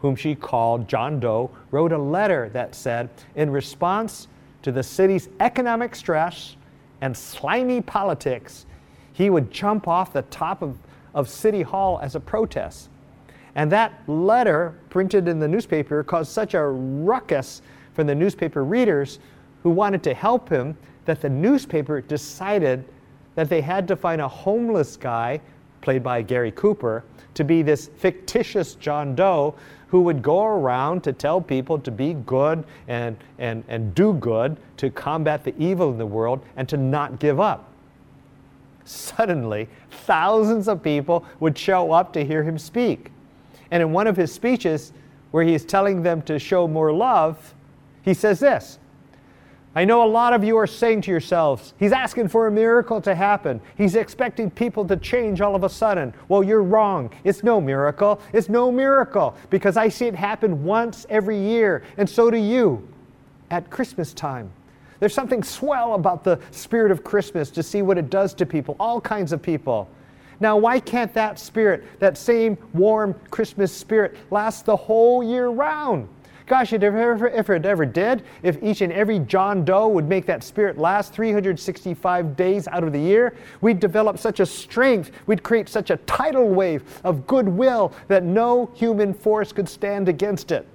whom 0.00 0.16
she 0.16 0.34
called 0.34 0.88
John 0.88 1.20
Doe, 1.20 1.50
wrote 1.70 1.92
a 1.92 1.98
letter 1.98 2.50
that 2.50 2.74
said, 2.74 3.10
in 3.34 3.50
response 3.50 4.28
to 4.62 4.72
the 4.72 4.82
city's 4.82 5.28
economic 5.40 5.94
stress 5.94 6.56
and 7.00 7.16
slimy 7.16 7.80
politics, 7.80 8.66
he 9.12 9.30
would 9.30 9.50
jump 9.50 9.86
off 9.86 10.12
the 10.12 10.22
top 10.22 10.62
of, 10.62 10.78
of 11.14 11.28
City 11.28 11.62
Hall 11.62 11.98
as 12.02 12.14
a 12.14 12.20
protest. 12.20 12.88
And 13.54 13.70
that 13.72 14.00
letter, 14.08 14.74
printed 14.90 15.28
in 15.28 15.38
the 15.38 15.48
newspaper, 15.48 16.02
caused 16.02 16.32
such 16.32 16.54
a 16.54 16.62
ruckus 16.62 17.62
from 17.92 18.06
the 18.06 18.14
newspaper 18.14 18.64
readers 18.64 19.20
who 19.62 19.70
wanted 19.70 20.02
to 20.04 20.14
help 20.14 20.48
him 20.48 20.76
that 21.04 21.20
the 21.20 21.28
newspaper 21.28 22.00
decided 22.00 22.84
that 23.34 23.48
they 23.48 23.60
had 23.60 23.86
to 23.88 23.96
find 23.96 24.20
a 24.20 24.28
homeless 24.28 24.96
guy, 24.96 25.40
played 25.80 26.02
by 26.02 26.22
Gary 26.22 26.50
Cooper, 26.52 27.04
to 27.34 27.44
be 27.44 27.62
this 27.62 27.90
fictitious 27.96 28.74
John 28.76 29.14
Doe 29.14 29.54
who 29.88 30.00
would 30.00 30.22
go 30.22 30.44
around 30.44 31.04
to 31.04 31.12
tell 31.12 31.40
people 31.40 31.78
to 31.78 31.90
be 31.90 32.14
good 32.14 32.64
and, 32.88 33.16
and, 33.38 33.62
and 33.68 33.94
do 33.94 34.12
good, 34.14 34.56
to 34.78 34.90
combat 34.90 35.44
the 35.44 35.54
evil 35.56 35.90
in 35.90 35.98
the 35.98 36.06
world, 36.06 36.44
and 36.56 36.68
to 36.68 36.76
not 36.76 37.20
give 37.20 37.38
up. 37.38 37.70
Suddenly, 38.84 39.68
thousands 39.90 40.66
of 40.66 40.82
people 40.82 41.24
would 41.38 41.56
show 41.56 41.92
up 41.92 42.12
to 42.14 42.24
hear 42.24 42.42
him 42.42 42.58
speak. 42.58 43.12
And 43.70 43.82
in 43.82 43.92
one 43.92 44.06
of 44.06 44.16
his 44.16 44.32
speeches, 44.32 44.92
where 45.30 45.44
he 45.44 45.54
is 45.54 45.64
telling 45.64 46.02
them 46.02 46.22
to 46.22 46.38
show 46.38 46.68
more 46.68 46.92
love, 46.92 47.54
he 48.02 48.14
says 48.14 48.38
this 48.40 48.78
I 49.76 49.84
know 49.84 50.04
a 50.04 50.06
lot 50.06 50.32
of 50.32 50.44
you 50.44 50.56
are 50.56 50.66
saying 50.66 51.00
to 51.02 51.10
yourselves, 51.10 51.74
He's 51.78 51.90
asking 51.90 52.28
for 52.28 52.46
a 52.46 52.50
miracle 52.50 53.00
to 53.00 53.14
happen. 53.14 53.60
He's 53.76 53.96
expecting 53.96 54.50
people 54.50 54.86
to 54.86 54.96
change 54.96 55.40
all 55.40 55.56
of 55.56 55.64
a 55.64 55.68
sudden. 55.68 56.14
Well, 56.28 56.44
you're 56.44 56.62
wrong. 56.62 57.10
It's 57.24 57.42
no 57.42 57.60
miracle. 57.60 58.20
It's 58.32 58.48
no 58.48 58.70
miracle 58.70 59.36
because 59.50 59.76
I 59.76 59.88
see 59.88 60.06
it 60.06 60.14
happen 60.14 60.64
once 60.64 61.06
every 61.10 61.38
year, 61.38 61.82
and 61.96 62.08
so 62.08 62.30
do 62.30 62.36
you. 62.36 62.86
at 63.50 63.70
Christmas 63.70 64.14
time. 64.14 64.50
There's 65.00 65.14
something 65.14 65.42
swell 65.42 65.94
about 65.94 66.24
the 66.24 66.40
spirit 66.50 66.90
of 66.90 67.04
Christmas 67.04 67.50
to 67.50 67.62
see 67.62 67.82
what 67.82 67.98
it 67.98 68.10
does 68.10 68.32
to 68.34 68.46
people, 68.46 68.74
all 68.80 69.00
kinds 69.00 69.32
of 69.32 69.42
people. 69.42 69.88
Now, 70.40 70.56
why 70.56 70.80
can't 70.80 71.12
that 71.14 71.38
spirit, 71.38 71.84
that 72.00 72.18
same 72.18 72.58
warm 72.72 73.14
Christmas 73.30 73.72
spirit, 73.72 74.16
last 74.30 74.66
the 74.66 74.76
whole 74.76 75.22
year 75.22 75.48
round? 75.48 76.08
Gosh, 76.46 76.74
if 76.74 76.82
it 76.82 76.84
ever, 76.84 77.28
if 77.28 77.48
it 77.48 77.64
ever 77.64 77.86
did, 77.86 78.22
if 78.42 78.62
each 78.62 78.82
and 78.82 78.92
every 78.92 79.18
John 79.18 79.64
Doe 79.64 79.88
would 79.88 80.06
make 80.06 80.26
that 80.26 80.44
spirit 80.44 80.76
last 80.76 81.14
365 81.14 82.36
days 82.36 82.68
out 82.68 82.84
of 82.84 82.92
the 82.92 83.00
year, 83.00 83.34
we'd 83.62 83.80
develop 83.80 84.18
such 84.18 84.40
a 84.40 84.46
strength, 84.46 85.10
we'd 85.26 85.42
create 85.42 85.70
such 85.70 85.88
a 85.88 85.96
tidal 85.98 86.50
wave 86.50 87.00
of 87.02 87.26
goodwill 87.26 87.94
that 88.08 88.24
no 88.24 88.70
human 88.74 89.14
force 89.14 89.52
could 89.52 89.68
stand 89.68 90.06
against 90.06 90.52
it. 90.52 90.66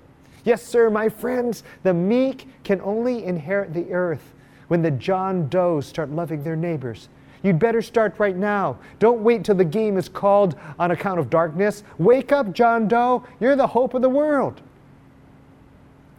Yes, 0.44 0.64
sir, 0.64 0.90
my 0.90 1.08
friends, 1.08 1.64
the 1.84 1.94
meek 1.94 2.48
can 2.64 2.82
only 2.82 3.24
inherit 3.24 3.72
the 3.72 3.92
earth 3.92 4.34
when 4.70 4.82
the 4.82 4.92
John 4.92 5.50
Does 5.50 5.86
start 5.86 6.10
loving 6.10 6.44
their 6.44 6.56
neighbors. 6.56 7.10
You'd 7.42 7.60
better 7.60 7.82
start 7.82 8.16
right 8.18 8.36
now. 8.36 8.78
Don't 9.00 9.22
wait 9.22 9.46
till 9.46 9.56
the 9.56 9.66
game 9.66 9.98
is 9.98 10.10
called 10.10 10.56
on 10.78 10.92
account 10.92 11.20
of 11.20 11.30
darkness. 11.30 11.84
Wake 11.98 12.32
up, 12.32 12.54
John 12.54 12.88
Doe. 12.88 13.24
You're 13.40 13.56
the 13.56 13.68
hope 13.68 13.94
of 13.94 14.02
the 14.02 14.10
world. 14.10 14.62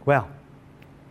Well, 0.05 0.27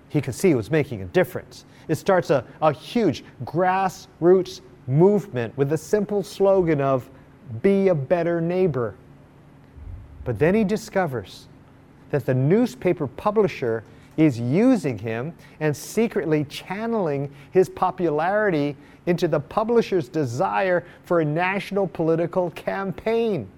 he 0.09 0.20
could 0.20 0.35
see 0.35 0.51
it 0.51 0.57
was 0.57 0.70
making 0.70 1.03
a 1.03 1.07
difference. 1.07 1.64
It 1.87 1.94
starts 1.94 2.31
a, 2.31 2.44
a 2.61 2.73
huge 2.73 3.25
grassroots 3.44 4.61
movement 4.87 5.57
with 5.57 5.68
the 5.68 5.79
simple 5.79 6.23
slogan 6.23 6.81
of 6.81 7.09
be 7.62 7.88
a 7.88 7.94
better 7.94 8.40
neighbor. 8.40 8.94
But 10.25 10.38
then 10.38 10.55
he 10.55 10.64
discovers 10.64 11.46
that 12.11 12.27
the 12.27 12.35
newspaper 12.35 13.07
publisher 13.07 13.85
is 14.16 14.38
using 14.38 14.99
him 14.99 15.35
and 15.61 15.77
secretly 15.77 16.44
channeling 16.44 17.31
his 17.53 17.68
popularity 17.68 18.77
into 19.07 19.29
the 19.29 19.40
publisher's 19.40 20.09
desire 20.09 20.85
for 21.05 21.20
a 21.20 21.25
national 21.25 21.87
political 21.87 22.51
campaign. 22.51 23.49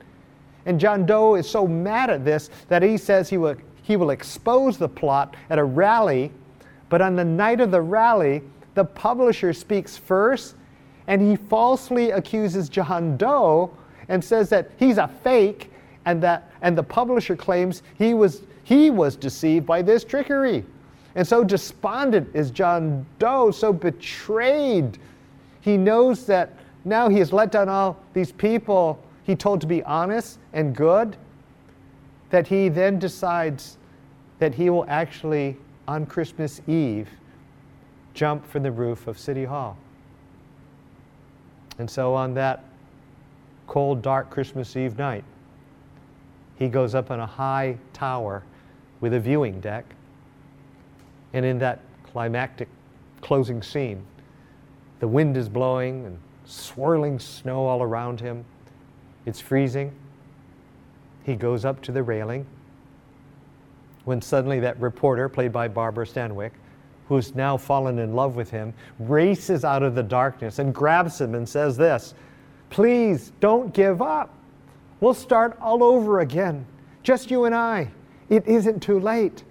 And 0.66 0.78
John 0.78 1.06
Doe 1.06 1.34
is 1.34 1.48
so 1.48 1.66
mad 1.66 2.10
at 2.10 2.24
this 2.24 2.50
that 2.68 2.82
he 2.82 2.96
says 2.96 3.28
he 3.28 3.36
will, 3.36 3.56
he 3.82 3.96
will 3.96 4.10
expose 4.10 4.78
the 4.78 4.88
plot 4.88 5.34
at 5.50 5.58
a 5.58 5.64
rally, 5.64 6.30
but 6.88 7.02
on 7.02 7.16
the 7.16 7.24
night 7.24 7.60
of 7.60 7.70
the 7.70 7.80
rally, 7.80 8.42
the 8.74 8.84
publisher 8.84 9.52
speaks 9.52 9.96
first 9.96 10.54
and 11.06 11.20
he 11.20 11.36
falsely 11.36 12.10
accuses 12.10 12.68
John 12.68 13.16
Doe 13.16 13.70
and 14.08 14.24
says 14.24 14.48
that 14.50 14.70
he's 14.78 14.98
a 14.98 15.08
fake 15.08 15.70
and 16.04 16.22
that 16.22 16.50
and 16.62 16.76
the 16.78 16.82
publisher 16.82 17.36
claims 17.36 17.82
he 17.98 18.14
was 18.14 18.42
he 18.64 18.90
was 18.90 19.16
deceived 19.16 19.66
by 19.66 19.82
this 19.82 20.04
trickery. 20.04 20.64
And 21.14 21.26
so 21.26 21.44
despondent 21.44 22.30
is 22.34 22.50
John 22.50 23.04
Doe, 23.18 23.50
so 23.50 23.72
betrayed. 23.72 24.98
He 25.60 25.76
knows 25.76 26.26
that 26.26 26.54
now 26.84 27.08
he 27.08 27.18
has 27.18 27.32
let 27.32 27.52
down 27.52 27.68
all 27.68 27.98
these 28.14 28.32
people 28.32 28.98
he 29.24 29.36
told 29.36 29.60
to 29.60 29.66
be 29.66 29.82
honest 29.84 30.38
and 30.52 30.74
good, 30.74 31.16
that 32.30 32.48
he 32.48 32.68
then 32.68 32.98
decides 32.98 33.78
that 34.38 34.54
he 34.54 34.70
will 34.70 34.84
actually, 34.88 35.56
on 35.86 36.06
Christmas 36.06 36.60
Eve, 36.66 37.08
jump 38.14 38.44
from 38.46 38.62
the 38.62 38.72
roof 38.72 39.06
of 39.06 39.18
City 39.18 39.44
Hall. 39.44 39.76
And 41.78 41.88
so 41.88 42.14
on 42.14 42.34
that 42.34 42.64
cold, 43.66 44.02
dark 44.02 44.28
Christmas 44.30 44.76
Eve 44.76 44.98
night, 44.98 45.24
he 46.56 46.68
goes 46.68 46.94
up 46.94 47.10
on 47.10 47.20
a 47.20 47.26
high 47.26 47.78
tower 47.92 48.42
with 49.02 49.12
a 49.12 49.20
viewing 49.20 49.60
deck. 49.60 49.84
And 51.34 51.44
in 51.44 51.58
that 51.58 51.80
climactic 52.04 52.68
closing 53.20 53.62
scene, 53.62 54.02
the 55.00 55.08
wind 55.08 55.36
is 55.36 55.50
blowing 55.50 56.06
and 56.06 56.18
swirling 56.46 57.18
snow 57.18 57.66
all 57.66 57.82
around 57.82 58.20
him. 58.20 58.46
It's 59.26 59.40
freezing. 59.40 59.92
He 61.24 61.34
goes 61.34 61.66
up 61.66 61.82
to 61.82 61.92
the 61.92 62.02
railing 62.02 62.46
when 64.04 64.20
suddenly 64.20 64.60
that 64.60 64.80
reporter, 64.80 65.28
played 65.28 65.52
by 65.52 65.68
Barbara 65.68 66.06
Stanwyck, 66.06 66.50
who's 67.08 67.34
now 67.34 67.56
fallen 67.56 67.98
in 67.98 68.14
love 68.14 68.34
with 68.34 68.50
him, 68.50 68.74
races 68.98 69.64
out 69.64 69.82
of 69.82 69.94
the 69.94 70.02
darkness 70.02 70.58
and 70.58 70.74
grabs 70.74 71.20
him 71.20 71.34
and 71.34 71.48
says 71.48 71.76
this 71.76 72.14
Please 72.70 73.32
don't 73.40 73.74
give 73.74 74.00
up. 74.00 74.34
We'll 75.00 75.14
start 75.14 75.56
all 75.60 75.82
over 75.82 76.20
again, 76.20 76.64
just 77.02 77.30
you 77.30 77.44
and 77.44 77.54
I. 77.54 77.88
It 78.32 78.46
isn't 78.46 78.80
too 78.80 78.98
late. 78.98 79.44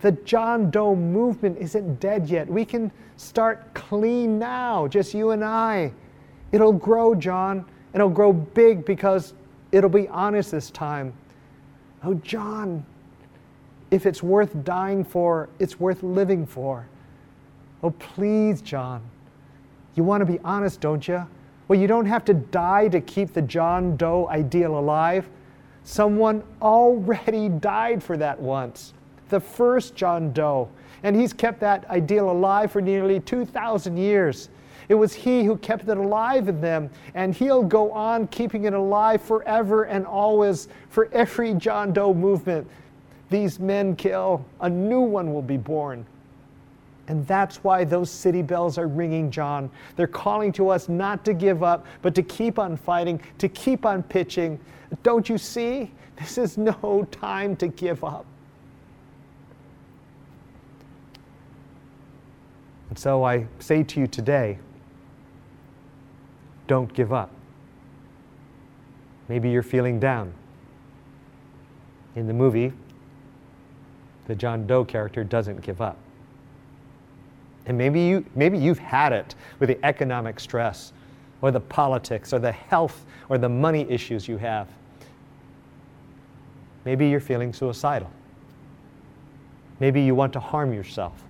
The 0.00 0.10
John 0.10 0.68
Doe 0.72 0.96
movement 0.96 1.58
isn't 1.58 2.00
dead 2.00 2.28
yet. 2.28 2.48
We 2.48 2.64
can 2.64 2.90
start 3.16 3.72
clean 3.72 4.36
now, 4.36 4.88
just 4.88 5.14
you 5.14 5.30
and 5.30 5.44
I. 5.44 5.92
It'll 6.50 6.72
grow, 6.72 7.14
John. 7.14 7.64
It'll 7.94 8.08
grow 8.08 8.32
big 8.32 8.84
because 8.84 9.32
it'll 9.70 9.88
be 9.88 10.08
honest 10.08 10.50
this 10.50 10.72
time. 10.72 11.12
Oh, 12.02 12.14
John, 12.14 12.84
if 13.92 14.06
it's 14.06 14.24
worth 14.24 14.64
dying 14.64 15.04
for, 15.04 15.48
it's 15.60 15.78
worth 15.78 16.02
living 16.02 16.46
for. 16.46 16.88
Oh, 17.80 17.90
please, 17.90 18.60
John. 18.60 19.02
You 19.94 20.02
want 20.02 20.20
to 20.20 20.26
be 20.26 20.40
honest, 20.40 20.80
don't 20.80 21.06
you? 21.06 21.24
Well, 21.68 21.78
you 21.78 21.86
don't 21.86 22.06
have 22.06 22.24
to 22.24 22.34
die 22.34 22.88
to 22.88 23.00
keep 23.00 23.34
the 23.34 23.42
John 23.42 23.96
Doe 23.96 24.26
ideal 24.26 24.76
alive. 24.76 25.28
Someone 25.84 26.42
already 26.60 27.48
died 27.48 28.02
for 28.02 28.16
that 28.16 28.40
once, 28.40 28.92
the 29.28 29.40
first 29.40 29.94
John 29.94 30.32
Doe, 30.32 30.68
and 31.02 31.16
he's 31.16 31.32
kept 31.32 31.60
that 31.60 31.88
ideal 31.88 32.30
alive 32.30 32.70
for 32.70 32.80
nearly 32.80 33.20
2,000 33.20 33.96
years. 33.96 34.50
It 34.88 34.94
was 34.94 35.14
he 35.14 35.44
who 35.44 35.56
kept 35.56 35.88
it 35.88 35.96
alive 35.96 36.48
in 36.48 36.60
them, 36.60 36.90
and 37.14 37.34
he'll 37.34 37.62
go 37.62 37.92
on 37.92 38.26
keeping 38.26 38.64
it 38.64 38.74
alive 38.74 39.22
forever 39.22 39.84
and 39.84 40.04
always 40.04 40.68
for 40.88 41.08
every 41.12 41.54
John 41.54 41.92
Doe 41.92 42.12
movement. 42.12 42.68
These 43.30 43.60
men 43.60 43.94
kill, 43.94 44.44
a 44.60 44.68
new 44.68 45.00
one 45.00 45.32
will 45.32 45.42
be 45.42 45.56
born. 45.56 46.04
And 47.08 47.26
that's 47.26 47.64
why 47.64 47.84
those 47.84 48.10
city 48.10 48.42
bells 48.42 48.78
are 48.78 48.86
ringing, 48.86 49.30
John. 49.30 49.70
They're 49.96 50.06
calling 50.06 50.52
to 50.52 50.68
us 50.68 50.88
not 50.88 51.24
to 51.24 51.34
give 51.34 51.62
up, 51.62 51.86
but 52.02 52.14
to 52.14 52.22
keep 52.22 52.58
on 52.58 52.76
fighting, 52.76 53.20
to 53.38 53.48
keep 53.48 53.84
on 53.84 54.02
pitching, 54.02 54.60
don't 55.02 55.28
you 55.28 55.38
see? 55.38 55.90
This 56.16 56.38
is 56.38 56.58
no 56.58 57.06
time 57.10 57.56
to 57.56 57.68
give 57.68 58.04
up. 58.04 58.26
And 62.90 62.98
so 62.98 63.24
I 63.24 63.46
say 63.60 63.82
to 63.84 64.00
you 64.00 64.06
today 64.06 64.58
don't 66.66 66.92
give 66.92 67.12
up. 67.12 67.30
Maybe 69.28 69.50
you're 69.50 69.62
feeling 69.62 69.98
down. 69.98 70.32
In 72.16 72.26
the 72.26 72.32
movie, 72.32 72.72
the 74.26 74.34
John 74.34 74.66
Doe 74.66 74.84
character 74.84 75.24
doesn't 75.24 75.62
give 75.62 75.80
up. 75.80 75.96
And 77.66 77.76
maybe, 77.76 78.00
you, 78.00 78.24
maybe 78.34 78.58
you've 78.58 78.78
had 78.78 79.12
it 79.12 79.34
with 79.58 79.68
the 79.68 79.84
economic 79.84 80.40
stress 80.40 80.92
or 81.42 81.50
the 81.50 81.60
politics 81.60 82.32
or 82.32 82.38
the 82.38 82.52
health 82.52 83.04
or 83.28 83.38
the 83.38 83.48
money 83.48 83.86
issues 83.88 84.26
you 84.26 84.36
have. 84.38 84.68
Maybe 86.84 87.08
you're 87.08 87.20
feeling 87.20 87.52
suicidal. 87.52 88.10
Maybe 89.78 90.02
you 90.02 90.14
want 90.14 90.32
to 90.34 90.40
harm 90.40 90.72
yourself. 90.72 91.22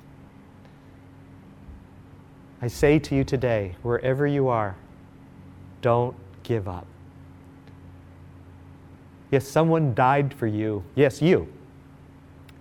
I 2.63 2.69
say 2.69 2.99
to 2.99 3.15
you 3.15 3.25
today, 3.25 3.77
wherever 3.83 4.27
you 4.27 4.49
are, 4.49 4.77
don't 5.83 6.15
give 6.43 6.69
up. 6.69 6.87
Yes, 9.31 9.47
someone 9.47 9.95
died 9.95 10.35
for 10.35 10.47
you. 10.47 10.85
Yes, 10.95 11.23
you. 11.23 11.49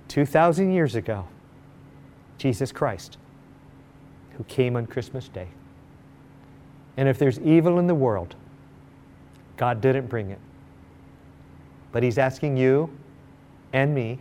2,000 0.07 0.71
years 0.71 0.95
ago, 0.95 1.27
Jesus 2.37 2.71
Christ, 2.71 3.17
who 4.39 4.45
came 4.45 4.77
on 4.77 4.87
Christmas 4.87 5.27
Day. 5.27 5.49
And 6.95 7.09
if 7.09 7.19
there's 7.19 7.39
evil 7.39 7.77
in 7.77 7.87
the 7.87 7.93
world, 7.93 8.35
God 9.57 9.81
didn't 9.81 10.07
bring 10.07 10.31
it. 10.31 10.39
But 11.91 12.03
He's 12.03 12.17
asking 12.17 12.55
you 12.55 12.89
and 13.73 13.93
me, 13.93 14.17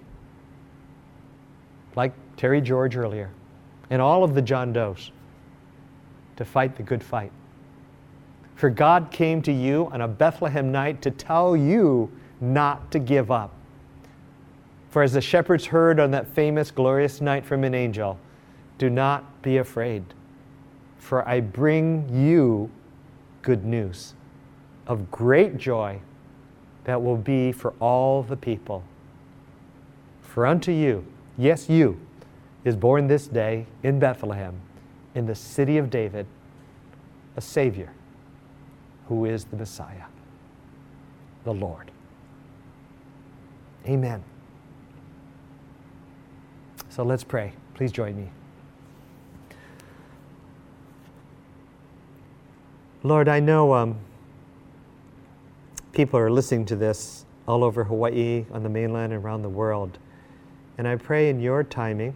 like 1.94 2.12
Terry 2.36 2.60
George 2.60 2.96
earlier, 2.96 3.30
and 3.90 4.02
all 4.02 4.24
of 4.24 4.34
the 4.34 4.42
John 4.42 4.72
Does, 4.72 5.12
to 6.36 6.44
fight 6.44 6.74
the 6.74 6.82
good 6.82 7.02
fight. 7.02 7.30
For 8.56 8.70
God 8.70 9.12
came 9.12 9.40
to 9.42 9.52
you 9.52 9.88
on 9.92 10.00
a 10.00 10.08
Bethlehem 10.08 10.72
night 10.72 11.00
to 11.02 11.12
tell 11.12 11.56
you 11.56 12.10
not 12.40 12.90
to 12.90 12.98
give 12.98 13.30
up. 13.30 13.52
For 14.90 15.04
as 15.04 15.12
the 15.12 15.20
shepherds 15.20 15.66
heard 15.66 16.00
on 16.00 16.10
that 16.10 16.26
famous, 16.34 16.72
glorious 16.72 17.20
night 17.20 17.46
from 17.46 17.62
an 17.62 17.72
angel, 17.72 18.18
do 18.78 18.88
not 18.88 19.42
be 19.42 19.58
afraid, 19.58 20.04
for 20.98 21.28
I 21.28 21.40
bring 21.40 22.08
you 22.12 22.70
good 23.42 23.64
news 23.64 24.14
of 24.86 25.10
great 25.10 25.58
joy 25.58 26.00
that 26.84 27.02
will 27.02 27.16
be 27.16 27.52
for 27.52 27.74
all 27.80 28.22
the 28.22 28.36
people. 28.36 28.82
For 30.22 30.46
unto 30.46 30.72
you, 30.72 31.04
yes, 31.36 31.68
you, 31.68 32.00
is 32.64 32.76
born 32.76 33.06
this 33.06 33.26
day 33.26 33.66
in 33.82 33.98
Bethlehem, 33.98 34.60
in 35.14 35.26
the 35.26 35.34
city 35.34 35.78
of 35.78 35.90
David, 35.90 36.26
a 37.36 37.40
Savior 37.40 37.92
who 39.06 39.24
is 39.24 39.44
the 39.44 39.56
Messiah, 39.56 40.04
the 41.44 41.52
Lord. 41.54 41.90
Amen. 43.86 44.22
So 46.90 47.02
let's 47.02 47.24
pray. 47.24 47.52
Please 47.74 47.92
join 47.92 48.16
me. 48.16 48.28
Lord, 53.04 53.28
I 53.28 53.38
know 53.38 53.74
um, 53.74 53.96
people 55.92 56.18
are 56.18 56.30
listening 56.30 56.66
to 56.66 56.76
this 56.76 57.24
all 57.46 57.62
over 57.62 57.84
Hawaii, 57.84 58.44
on 58.52 58.64
the 58.64 58.68
mainland, 58.68 59.12
and 59.12 59.24
around 59.24 59.42
the 59.42 59.48
world. 59.48 59.98
And 60.76 60.86
I 60.86 60.96
pray 60.96 61.28
in 61.28 61.40
your 61.40 61.62
timing, 61.62 62.14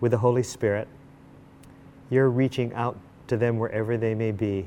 with 0.00 0.12
the 0.12 0.18
Holy 0.18 0.42
Spirit, 0.42 0.86
you're 2.10 2.30
reaching 2.30 2.72
out 2.74 2.96
to 3.26 3.36
them 3.36 3.58
wherever 3.58 3.96
they 3.96 4.14
may 4.14 4.30
be. 4.30 4.66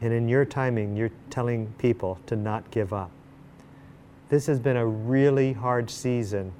And 0.00 0.12
in 0.12 0.28
your 0.28 0.44
timing, 0.44 0.96
you're 0.96 1.10
telling 1.30 1.72
people 1.78 2.18
to 2.26 2.36
not 2.36 2.70
give 2.70 2.92
up. 2.92 3.10
This 4.28 4.46
has 4.46 4.60
been 4.60 4.76
a 4.76 4.86
really 4.86 5.52
hard 5.52 5.90
season, 5.90 6.52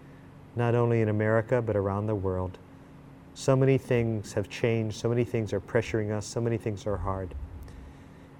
not 0.56 0.74
only 0.74 1.00
in 1.00 1.08
America, 1.08 1.60
but 1.60 1.76
around 1.76 2.06
the 2.06 2.14
world. 2.14 2.58
So 3.34 3.56
many 3.56 3.78
things 3.78 4.34
have 4.34 4.48
changed, 4.48 4.96
so 4.96 5.08
many 5.08 5.24
things 5.24 5.52
are 5.52 5.60
pressuring 5.60 6.10
us, 6.12 6.26
so 6.26 6.40
many 6.40 6.58
things 6.58 6.86
are 6.86 6.98
hard. 6.98 7.34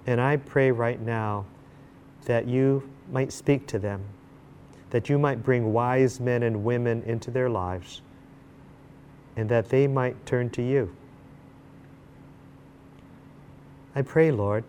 And 0.05 0.21
I 0.21 0.37
pray 0.37 0.71
right 0.71 1.01
now 1.01 1.45
that 2.25 2.47
you 2.47 2.89
might 3.11 3.31
speak 3.31 3.67
to 3.67 3.79
them, 3.79 4.03
that 4.91 5.09
you 5.09 5.17
might 5.17 5.43
bring 5.43 5.73
wise 5.73 6.19
men 6.19 6.43
and 6.43 6.63
women 6.63 7.01
into 7.03 7.31
their 7.31 7.49
lives, 7.49 8.01
and 9.35 9.49
that 9.49 9.69
they 9.69 9.87
might 9.87 10.25
turn 10.25 10.49
to 10.51 10.61
you. 10.61 10.95
I 13.95 14.01
pray, 14.03 14.31
Lord, 14.31 14.63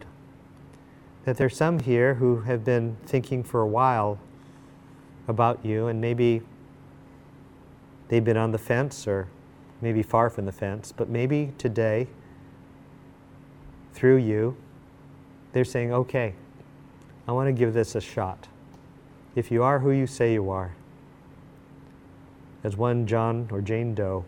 that 1.25 1.37
there's 1.37 1.57
some 1.57 1.81
here 1.81 2.15
who 2.15 2.41
have 2.43 2.65
been 2.65 2.97
thinking 3.07 3.43
for 3.43 3.61
a 3.61 3.67
while 3.67 4.19
about 5.29 5.65
you, 5.65 5.87
and 5.87 6.01
maybe 6.01 6.43
they've 8.09 8.25
been 8.25 8.37
on 8.37 8.53
the 8.53 8.59
fence 8.59 9.07
or 9.07 9.29
maybe 9.85 10.03
far 10.03 10.31
from 10.31 10.47
the 10.47 10.53
fence, 10.53 10.93
but 10.97 11.11
maybe 11.11 11.53
today, 11.59 12.09
through 13.93 14.17
you, 14.17 14.57
they're 15.53 15.65
saying, 15.65 15.93
okay, 15.93 16.35
I 17.29 17.33
want 17.33 17.49
to 17.49 17.53
give 17.53 17.75
this 17.75 17.95
a 17.95 18.01
shot. 18.01 18.49
If 19.37 19.51
you 19.51 19.63
are 19.63 19.79
who 19.79 19.91
you 19.91 20.07
say 20.07 20.33
you 20.33 20.49
are, 20.49 20.75
as 22.65 22.79
one 22.79 23.07
John 23.07 23.47
or 23.53 23.61
Jane 23.61 23.95
Doe, 23.95 24.25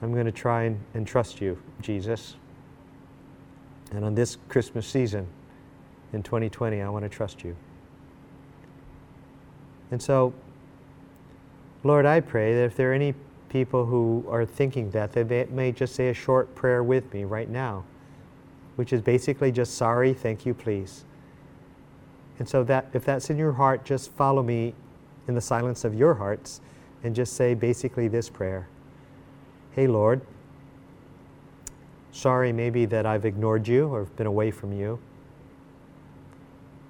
I'm 0.00 0.12
going 0.12 0.26
to 0.26 0.32
try 0.32 0.62
and, 0.62 0.80
and 0.94 1.04
trust 1.04 1.40
you, 1.40 1.60
Jesus. 1.80 2.36
And 3.90 4.04
on 4.04 4.14
this 4.14 4.36
Christmas 4.48 4.86
season 4.86 5.26
in 6.12 6.22
2020, 6.22 6.82
I 6.82 6.88
want 6.88 7.04
to 7.04 7.08
trust 7.08 7.42
you. 7.42 7.56
And 9.90 10.00
so, 10.00 10.32
Lord, 11.82 12.06
I 12.06 12.20
pray 12.20 12.54
that 12.54 12.64
if 12.64 12.76
there 12.76 12.92
are 12.92 12.94
any 12.94 13.14
people 13.48 13.86
who 13.86 14.24
are 14.28 14.44
thinking 14.44 14.90
that, 14.90 15.12
they 15.12 15.46
may 15.50 15.72
just 15.72 15.94
say 15.94 16.08
a 16.08 16.14
short 16.14 16.54
prayer 16.54 16.82
with 16.82 17.12
me 17.12 17.24
right 17.24 17.48
now, 17.48 17.84
which 18.76 18.92
is 18.92 19.00
basically 19.00 19.52
just 19.52 19.74
sorry, 19.74 20.12
thank 20.12 20.44
you, 20.44 20.54
please. 20.54 21.04
And 22.38 22.48
so 22.48 22.64
that 22.64 22.86
if 22.92 23.04
that's 23.04 23.30
in 23.30 23.38
your 23.38 23.52
heart, 23.52 23.84
just 23.84 24.10
follow 24.12 24.42
me 24.42 24.74
in 25.26 25.34
the 25.34 25.40
silence 25.40 25.84
of 25.84 25.94
your 25.94 26.14
hearts 26.14 26.60
and 27.02 27.14
just 27.14 27.34
say 27.34 27.54
basically 27.54 28.08
this 28.08 28.28
prayer. 28.28 28.68
Hey 29.72 29.86
Lord, 29.86 30.20
sorry 32.12 32.52
maybe 32.52 32.84
that 32.86 33.06
I've 33.06 33.24
ignored 33.24 33.68
you 33.68 33.88
or 33.88 34.04
been 34.04 34.26
away 34.26 34.50
from 34.50 34.72
you. 34.72 34.98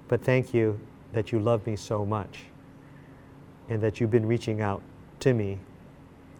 But 0.07 0.23
thank 0.23 0.53
you 0.53 0.79
that 1.13 1.31
you 1.31 1.39
love 1.39 1.65
me 1.67 1.75
so 1.75 2.05
much 2.05 2.45
and 3.69 3.81
that 3.81 3.99
you've 3.99 4.11
been 4.11 4.25
reaching 4.25 4.61
out 4.61 4.81
to 5.19 5.33
me, 5.33 5.59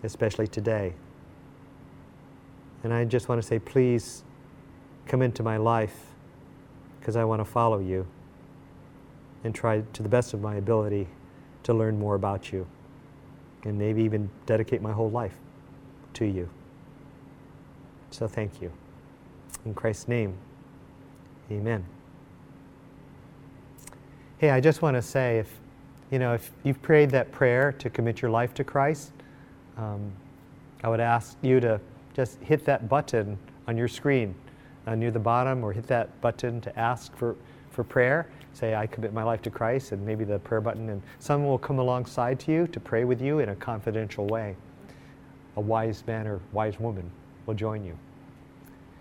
especially 0.03 0.47
today. 0.47 0.93
And 2.83 2.93
I 2.93 3.05
just 3.05 3.29
want 3.29 3.41
to 3.41 3.47
say, 3.47 3.59
please 3.59 4.23
come 5.05 5.21
into 5.21 5.43
my 5.43 5.57
life 5.57 5.95
because 6.99 7.15
I 7.15 7.23
want 7.23 7.39
to 7.39 7.45
follow 7.45 7.79
you 7.79 8.05
and 9.43 9.53
try 9.53 9.81
to 9.93 10.03
the 10.03 10.09
best 10.09 10.33
of 10.33 10.41
my 10.41 10.55
ability 10.55 11.07
to 11.63 11.73
learn 11.73 11.97
more 11.99 12.15
about 12.15 12.51
you 12.51 12.67
and 13.63 13.77
maybe 13.77 14.03
even 14.03 14.29
dedicate 14.45 14.81
my 14.81 14.91
whole 14.91 15.09
life 15.09 15.35
to 16.13 16.25
you. 16.25 16.49
So 18.11 18.27
thank 18.27 18.61
you. 18.61 18.71
In 19.65 19.73
Christ's 19.73 20.07
name, 20.07 20.37
amen. 21.51 21.85
Hey, 24.37 24.51
I 24.51 24.61
just 24.61 24.81
want 24.81 24.95
to 24.95 25.01
say 25.01 25.39
if 25.39 25.59
you 26.11 26.19
know, 26.19 26.33
if 26.33 26.51
you've 26.63 26.81
prayed 26.81 27.09
that 27.11 27.31
prayer 27.31 27.73
to 27.73 27.89
commit 27.89 28.21
your 28.21 28.31
life 28.31 28.53
to 28.55 28.63
Christ, 28.63 29.11
um, 29.77 30.11
I 30.83 30.89
would 30.89 30.99
ask 30.99 31.37
you 31.41 31.59
to 31.59 31.79
just 32.13 32.39
hit 32.41 32.65
that 32.65 32.89
button 32.89 33.37
on 33.67 33.77
your 33.77 33.87
screen 33.87 34.33
uh, 34.85 34.95
near 34.95 35.11
the 35.11 35.19
bottom 35.19 35.63
or 35.63 35.71
hit 35.71 35.87
that 35.87 36.19
button 36.21 36.61
to 36.61 36.79
ask 36.79 37.15
for, 37.15 37.35
for 37.71 37.83
prayer. 37.83 38.27
Say, 38.53 38.73
I 38.73 38.87
commit 38.87 39.13
my 39.13 39.23
life 39.23 39.41
to 39.43 39.51
Christ, 39.51 39.91
and 39.91 40.03
maybe 40.03 40.23
the 40.23 40.39
prayer 40.39 40.61
button, 40.61 40.89
and 40.89 41.01
someone 41.19 41.49
will 41.49 41.59
come 41.59 41.77
alongside 41.77 42.39
to 42.41 42.51
you 42.51 42.67
to 42.67 42.79
pray 42.79 43.03
with 43.03 43.21
you 43.21 43.39
in 43.39 43.49
a 43.49 43.55
confidential 43.55 44.25
way. 44.25 44.55
A 45.57 45.61
wise 45.61 46.03
man 46.07 46.25
or 46.25 46.39
wise 46.53 46.79
woman 46.79 47.09
will 47.45 47.53
join 47.53 47.83
you. 47.83 47.97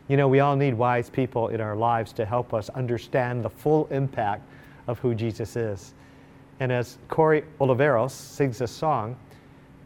You 0.08 0.16
know, 0.16 0.28
we 0.28 0.40
all 0.40 0.56
need 0.56 0.74
wise 0.74 1.08
people 1.08 1.48
in 1.48 1.60
our 1.60 1.74
lives 1.74 2.12
to 2.14 2.24
help 2.24 2.52
us 2.52 2.68
understand 2.70 3.44
the 3.44 3.50
full 3.50 3.86
impact 3.90 4.42
of 4.86 4.98
who 4.98 5.14
Jesus 5.14 5.56
is. 5.56 5.94
And 6.60 6.70
as 6.70 6.98
Corey 7.08 7.44
Oliveros 7.60 8.10
sings 8.10 8.60
a 8.60 8.66
song, 8.66 9.16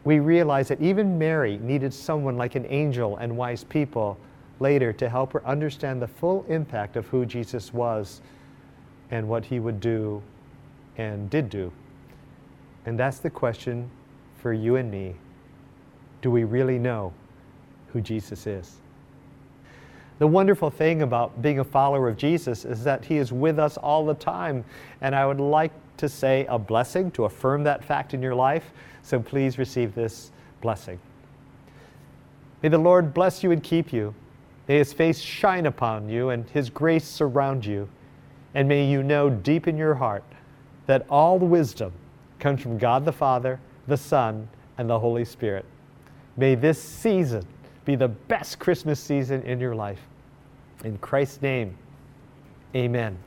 we 0.03 0.19
realize 0.19 0.67
that 0.69 0.81
even 0.81 1.17
Mary 1.17 1.57
needed 1.59 1.93
someone 1.93 2.37
like 2.37 2.55
an 2.55 2.65
angel 2.69 3.17
and 3.17 3.35
wise 3.35 3.63
people 3.63 4.17
later 4.59 4.93
to 4.93 5.09
help 5.09 5.33
her 5.33 5.45
understand 5.45 6.01
the 6.01 6.07
full 6.07 6.45
impact 6.47 6.95
of 6.95 7.07
who 7.07 7.25
Jesus 7.25 7.73
was 7.73 8.21
and 9.11 9.27
what 9.27 9.45
he 9.45 9.59
would 9.59 9.79
do 9.79 10.21
and 10.97 11.29
did 11.29 11.49
do. 11.49 11.71
And 12.85 12.97
that's 12.97 13.19
the 13.19 13.29
question 13.29 13.89
for 14.37 14.53
you 14.53 14.75
and 14.75 14.89
me. 14.89 15.15
Do 16.21 16.31
we 16.31 16.43
really 16.43 16.79
know 16.79 17.13
who 17.87 18.01
Jesus 18.01 18.47
is? 18.47 18.77
The 20.19 20.27
wonderful 20.27 20.69
thing 20.69 21.01
about 21.01 21.41
being 21.41 21.59
a 21.59 21.63
follower 21.63 22.07
of 22.07 22.15
Jesus 22.15 22.63
is 22.63 22.83
that 22.83 23.03
he 23.03 23.17
is 23.17 23.31
with 23.31 23.57
us 23.57 23.77
all 23.77 24.05
the 24.05 24.13
time. 24.13 24.63
And 25.01 25.15
I 25.15 25.25
would 25.25 25.39
like 25.39 25.71
to 26.01 26.09
say 26.09 26.45
a 26.49 26.59
blessing 26.59 27.09
to 27.11 27.25
affirm 27.25 27.63
that 27.63 27.83
fact 27.83 28.13
in 28.13 28.21
your 28.21 28.35
life. 28.35 28.71
So 29.01 29.19
please 29.19 29.57
receive 29.57 29.95
this 29.95 30.31
blessing. 30.59 30.99
May 32.61 32.69
the 32.69 32.77
Lord 32.77 33.13
bless 33.13 33.43
you 33.43 33.51
and 33.51 33.63
keep 33.63 33.93
you. 33.93 34.13
May 34.67 34.77
his 34.77 34.93
face 34.93 35.19
shine 35.19 35.65
upon 35.65 36.09
you 36.09 36.29
and 36.29 36.47
his 36.49 36.69
grace 36.69 37.07
surround 37.07 37.65
you. 37.65 37.87
And 38.53 38.67
may 38.67 38.85
you 38.85 39.01
know 39.01 39.29
deep 39.29 39.67
in 39.67 39.77
your 39.77 39.95
heart 39.95 40.23
that 40.85 41.05
all 41.09 41.39
wisdom 41.39 41.93
comes 42.39 42.61
from 42.61 42.77
God 42.77 43.05
the 43.05 43.11
Father, 43.11 43.59
the 43.87 43.97
Son, 43.97 44.47
and 44.77 44.89
the 44.89 44.99
Holy 44.99 45.25
Spirit. 45.25 45.65
May 46.37 46.55
this 46.55 46.81
season 46.81 47.45
be 47.85 47.95
the 47.95 48.07
best 48.07 48.59
Christmas 48.59 48.99
season 48.99 49.41
in 49.43 49.59
your 49.59 49.75
life. 49.75 50.01
In 50.83 50.97
Christ's 50.97 51.41
name, 51.41 51.77
amen. 52.75 53.17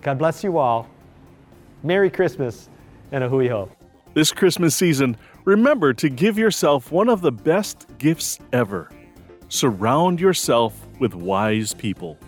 God 0.00 0.18
bless 0.18 0.42
you 0.42 0.58
all. 0.58 0.88
Merry 1.82 2.10
Christmas 2.10 2.68
and 3.10 3.24
a 3.24 3.28
hui 3.28 3.48
ho. 3.48 3.70
This 4.14 4.32
Christmas 4.32 4.74
season, 4.76 5.16
remember 5.44 5.92
to 5.94 6.08
give 6.08 6.38
yourself 6.38 6.92
one 6.92 7.08
of 7.08 7.22
the 7.22 7.32
best 7.32 7.86
gifts 7.98 8.38
ever. 8.52 8.90
Surround 9.48 10.20
yourself 10.20 10.86
with 10.98 11.14
wise 11.14 11.74
people. 11.74 12.18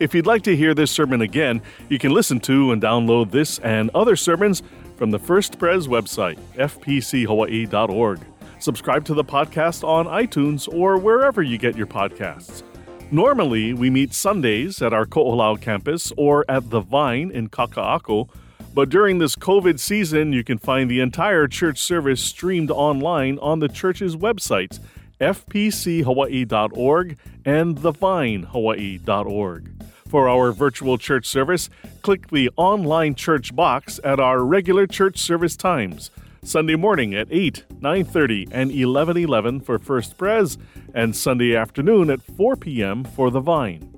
If 0.00 0.14
you'd 0.14 0.26
like 0.26 0.42
to 0.42 0.56
hear 0.56 0.74
this 0.74 0.90
sermon 0.90 1.20
again, 1.20 1.62
you 1.88 1.98
can 1.98 2.12
listen 2.12 2.40
to 2.40 2.72
and 2.72 2.82
download 2.82 3.30
this 3.30 3.58
and 3.60 3.90
other 3.94 4.16
sermons 4.16 4.62
from 4.96 5.10
the 5.10 5.18
First 5.18 5.58
Pres 5.58 5.86
website, 5.86 6.38
fpchawaii.org. 6.56 8.20
Subscribe 8.58 9.04
to 9.04 9.14
the 9.14 9.24
podcast 9.24 9.86
on 9.86 10.06
iTunes 10.06 10.72
or 10.72 10.98
wherever 10.98 11.42
you 11.42 11.58
get 11.58 11.76
your 11.76 11.86
podcasts. 11.86 12.62
Normally, 13.10 13.72
we 13.72 13.90
meet 13.90 14.12
Sundays 14.12 14.82
at 14.82 14.92
our 14.92 15.06
Ko'olau 15.06 15.60
campus 15.60 16.12
or 16.16 16.44
at 16.48 16.70
The 16.70 16.80
Vine 16.80 17.30
in 17.30 17.48
Kaka'ako, 17.48 18.28
but 18.74 18.88
during 18.88 19.18
this 19.18 19.36
COVID 19.36 19.78
season, 19.78 20.32
you 20.32 20.42
can 20.42 20.58
find 20.58 20.90
the 20.90 20.98
entire 21.00 21.46
church 21.46 21.78
service 21.78 22.20
streamed 22.20 22.72
online 22.72 23.38
on 23.38 23.60
the 23.60 23.68
church's 23.68 24.16
websites, 24.16 24.80
fpchawaii.org 25.20 27.16
and 27.44 27.76
thevinehawaii.org. 27.76 29.70
For 30.08 30.28
our 30.28 30.52
virtual 30.52 30.98
church 30.98 31.26
service, 31.26 31.70
click 32.02 32.28
the 32.28 32.50
online 32.56 33.14
church 33.14 33.54
box 33.54 34.00
at 34.02 34.18
our 34.18 34.44
regular 34.44 34.88
church 34.88 35.18
service 35.18 35.56
times. 35.56 36.10
Sunday 36.44 36.76
morning 36.76 37.14
at 37.14 37.26
8, 37.30 37.64
9:30, 37.80 38.48
and 38.52 38.70
11:11 38.70 39.60
for 39.60 39.78
First 39.78 40.18
Pres, 40.18 40.58
and 40.92 41.16
Sunday 41.16 41.56
afternoon 41.56 42.10
at 42.10 42.20
4 42.20 42.54
p.m. 42.56 43.02
for 43.02 43.30
the 43.30 43.40
Vine. 43.40 43.90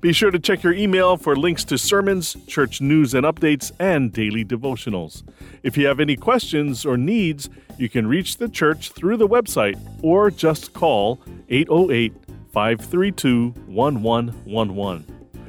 Be 0.00 0.14
sure 0.14 0.30
to 0.30 0.38
check 0.38 0.62
your 0.62 0.72
email 0.72 1.18
for 1.18 1.36
links 1.36 1.64
to 1.64 1.76
sermons, 1.76 2.34
church 2.46 2.80
news 2.80 3.12
and 3.12 3.26
updates, 3.26 3.72
and 3.78 4.10
daily 4.10 4.42
devotionals. 4.42 5.22
If 5.62 5.76
you 5.76 5.86
have 5.86 6.00
any 6.00 6.16
questions 6.16 6.86
or 6.86 6.96
needs, 6.96 7.50
you 7.78 7.90
can 7.90 8.06
reach 8.06 8.38
the 8.38 8.48
church 8.48 8.92
through 8.92 9.18
the 9.18 9.28
website 9.28 9.78
or 10.02 10.30
just 10.30 10.72
call 10.72 11.20
808 11.50 12.14
532 12.52 13.54
1111. 13.66 15.04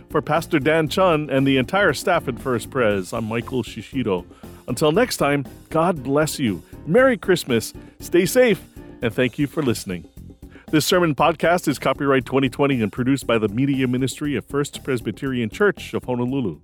For 0.10 0.22
Pastor 0.22 0.60
Dan 0.60 0.90
Chun 0.90 1.30
and 1.30 1.48
the 1.48 1.58
entire 1.58 1.94
staff 1.94 2.28
at 2.28 2.38
First 2.38 2.70
Pres, 2.70 3.14
I'm 3.14 3.26
Michael 3.26 3.64
Shishido. 3.64 4.26
Until 4.68 4.92
next 4.92 5.18
time, 5.18 5.46
God 5.70 6.04
bless 6.04 6.40
you. 6.40 6.64
Merry 6.86 7.18
Christmas, 7.18 7.74
stay 8.00 8.26
safe, 8.26 8.62
and 9.02 9.14
thank 9.14 9.38
you 9.38 9.48
for 9.48 9.62
listening. 9.62 10.10
This 10.72 10.86
sermon 10.86 11.14
podcast 11.14 11.68
is 11.68 11.78
copyright 11.78 12.26
2020 12.26 12.82
and 12.82 12.92
produced 12.92 13.28
by 13.28 13.38
the 13.38 13.48
Media 13.48 13.88
Ministry 13.88 14.36
of 14.36 14.46
First 14.46 14.84
Presbyterian 14.84 15.50
Church 15.50 15.94
of 15.94 16.06
Honolulu. 16.06 16.62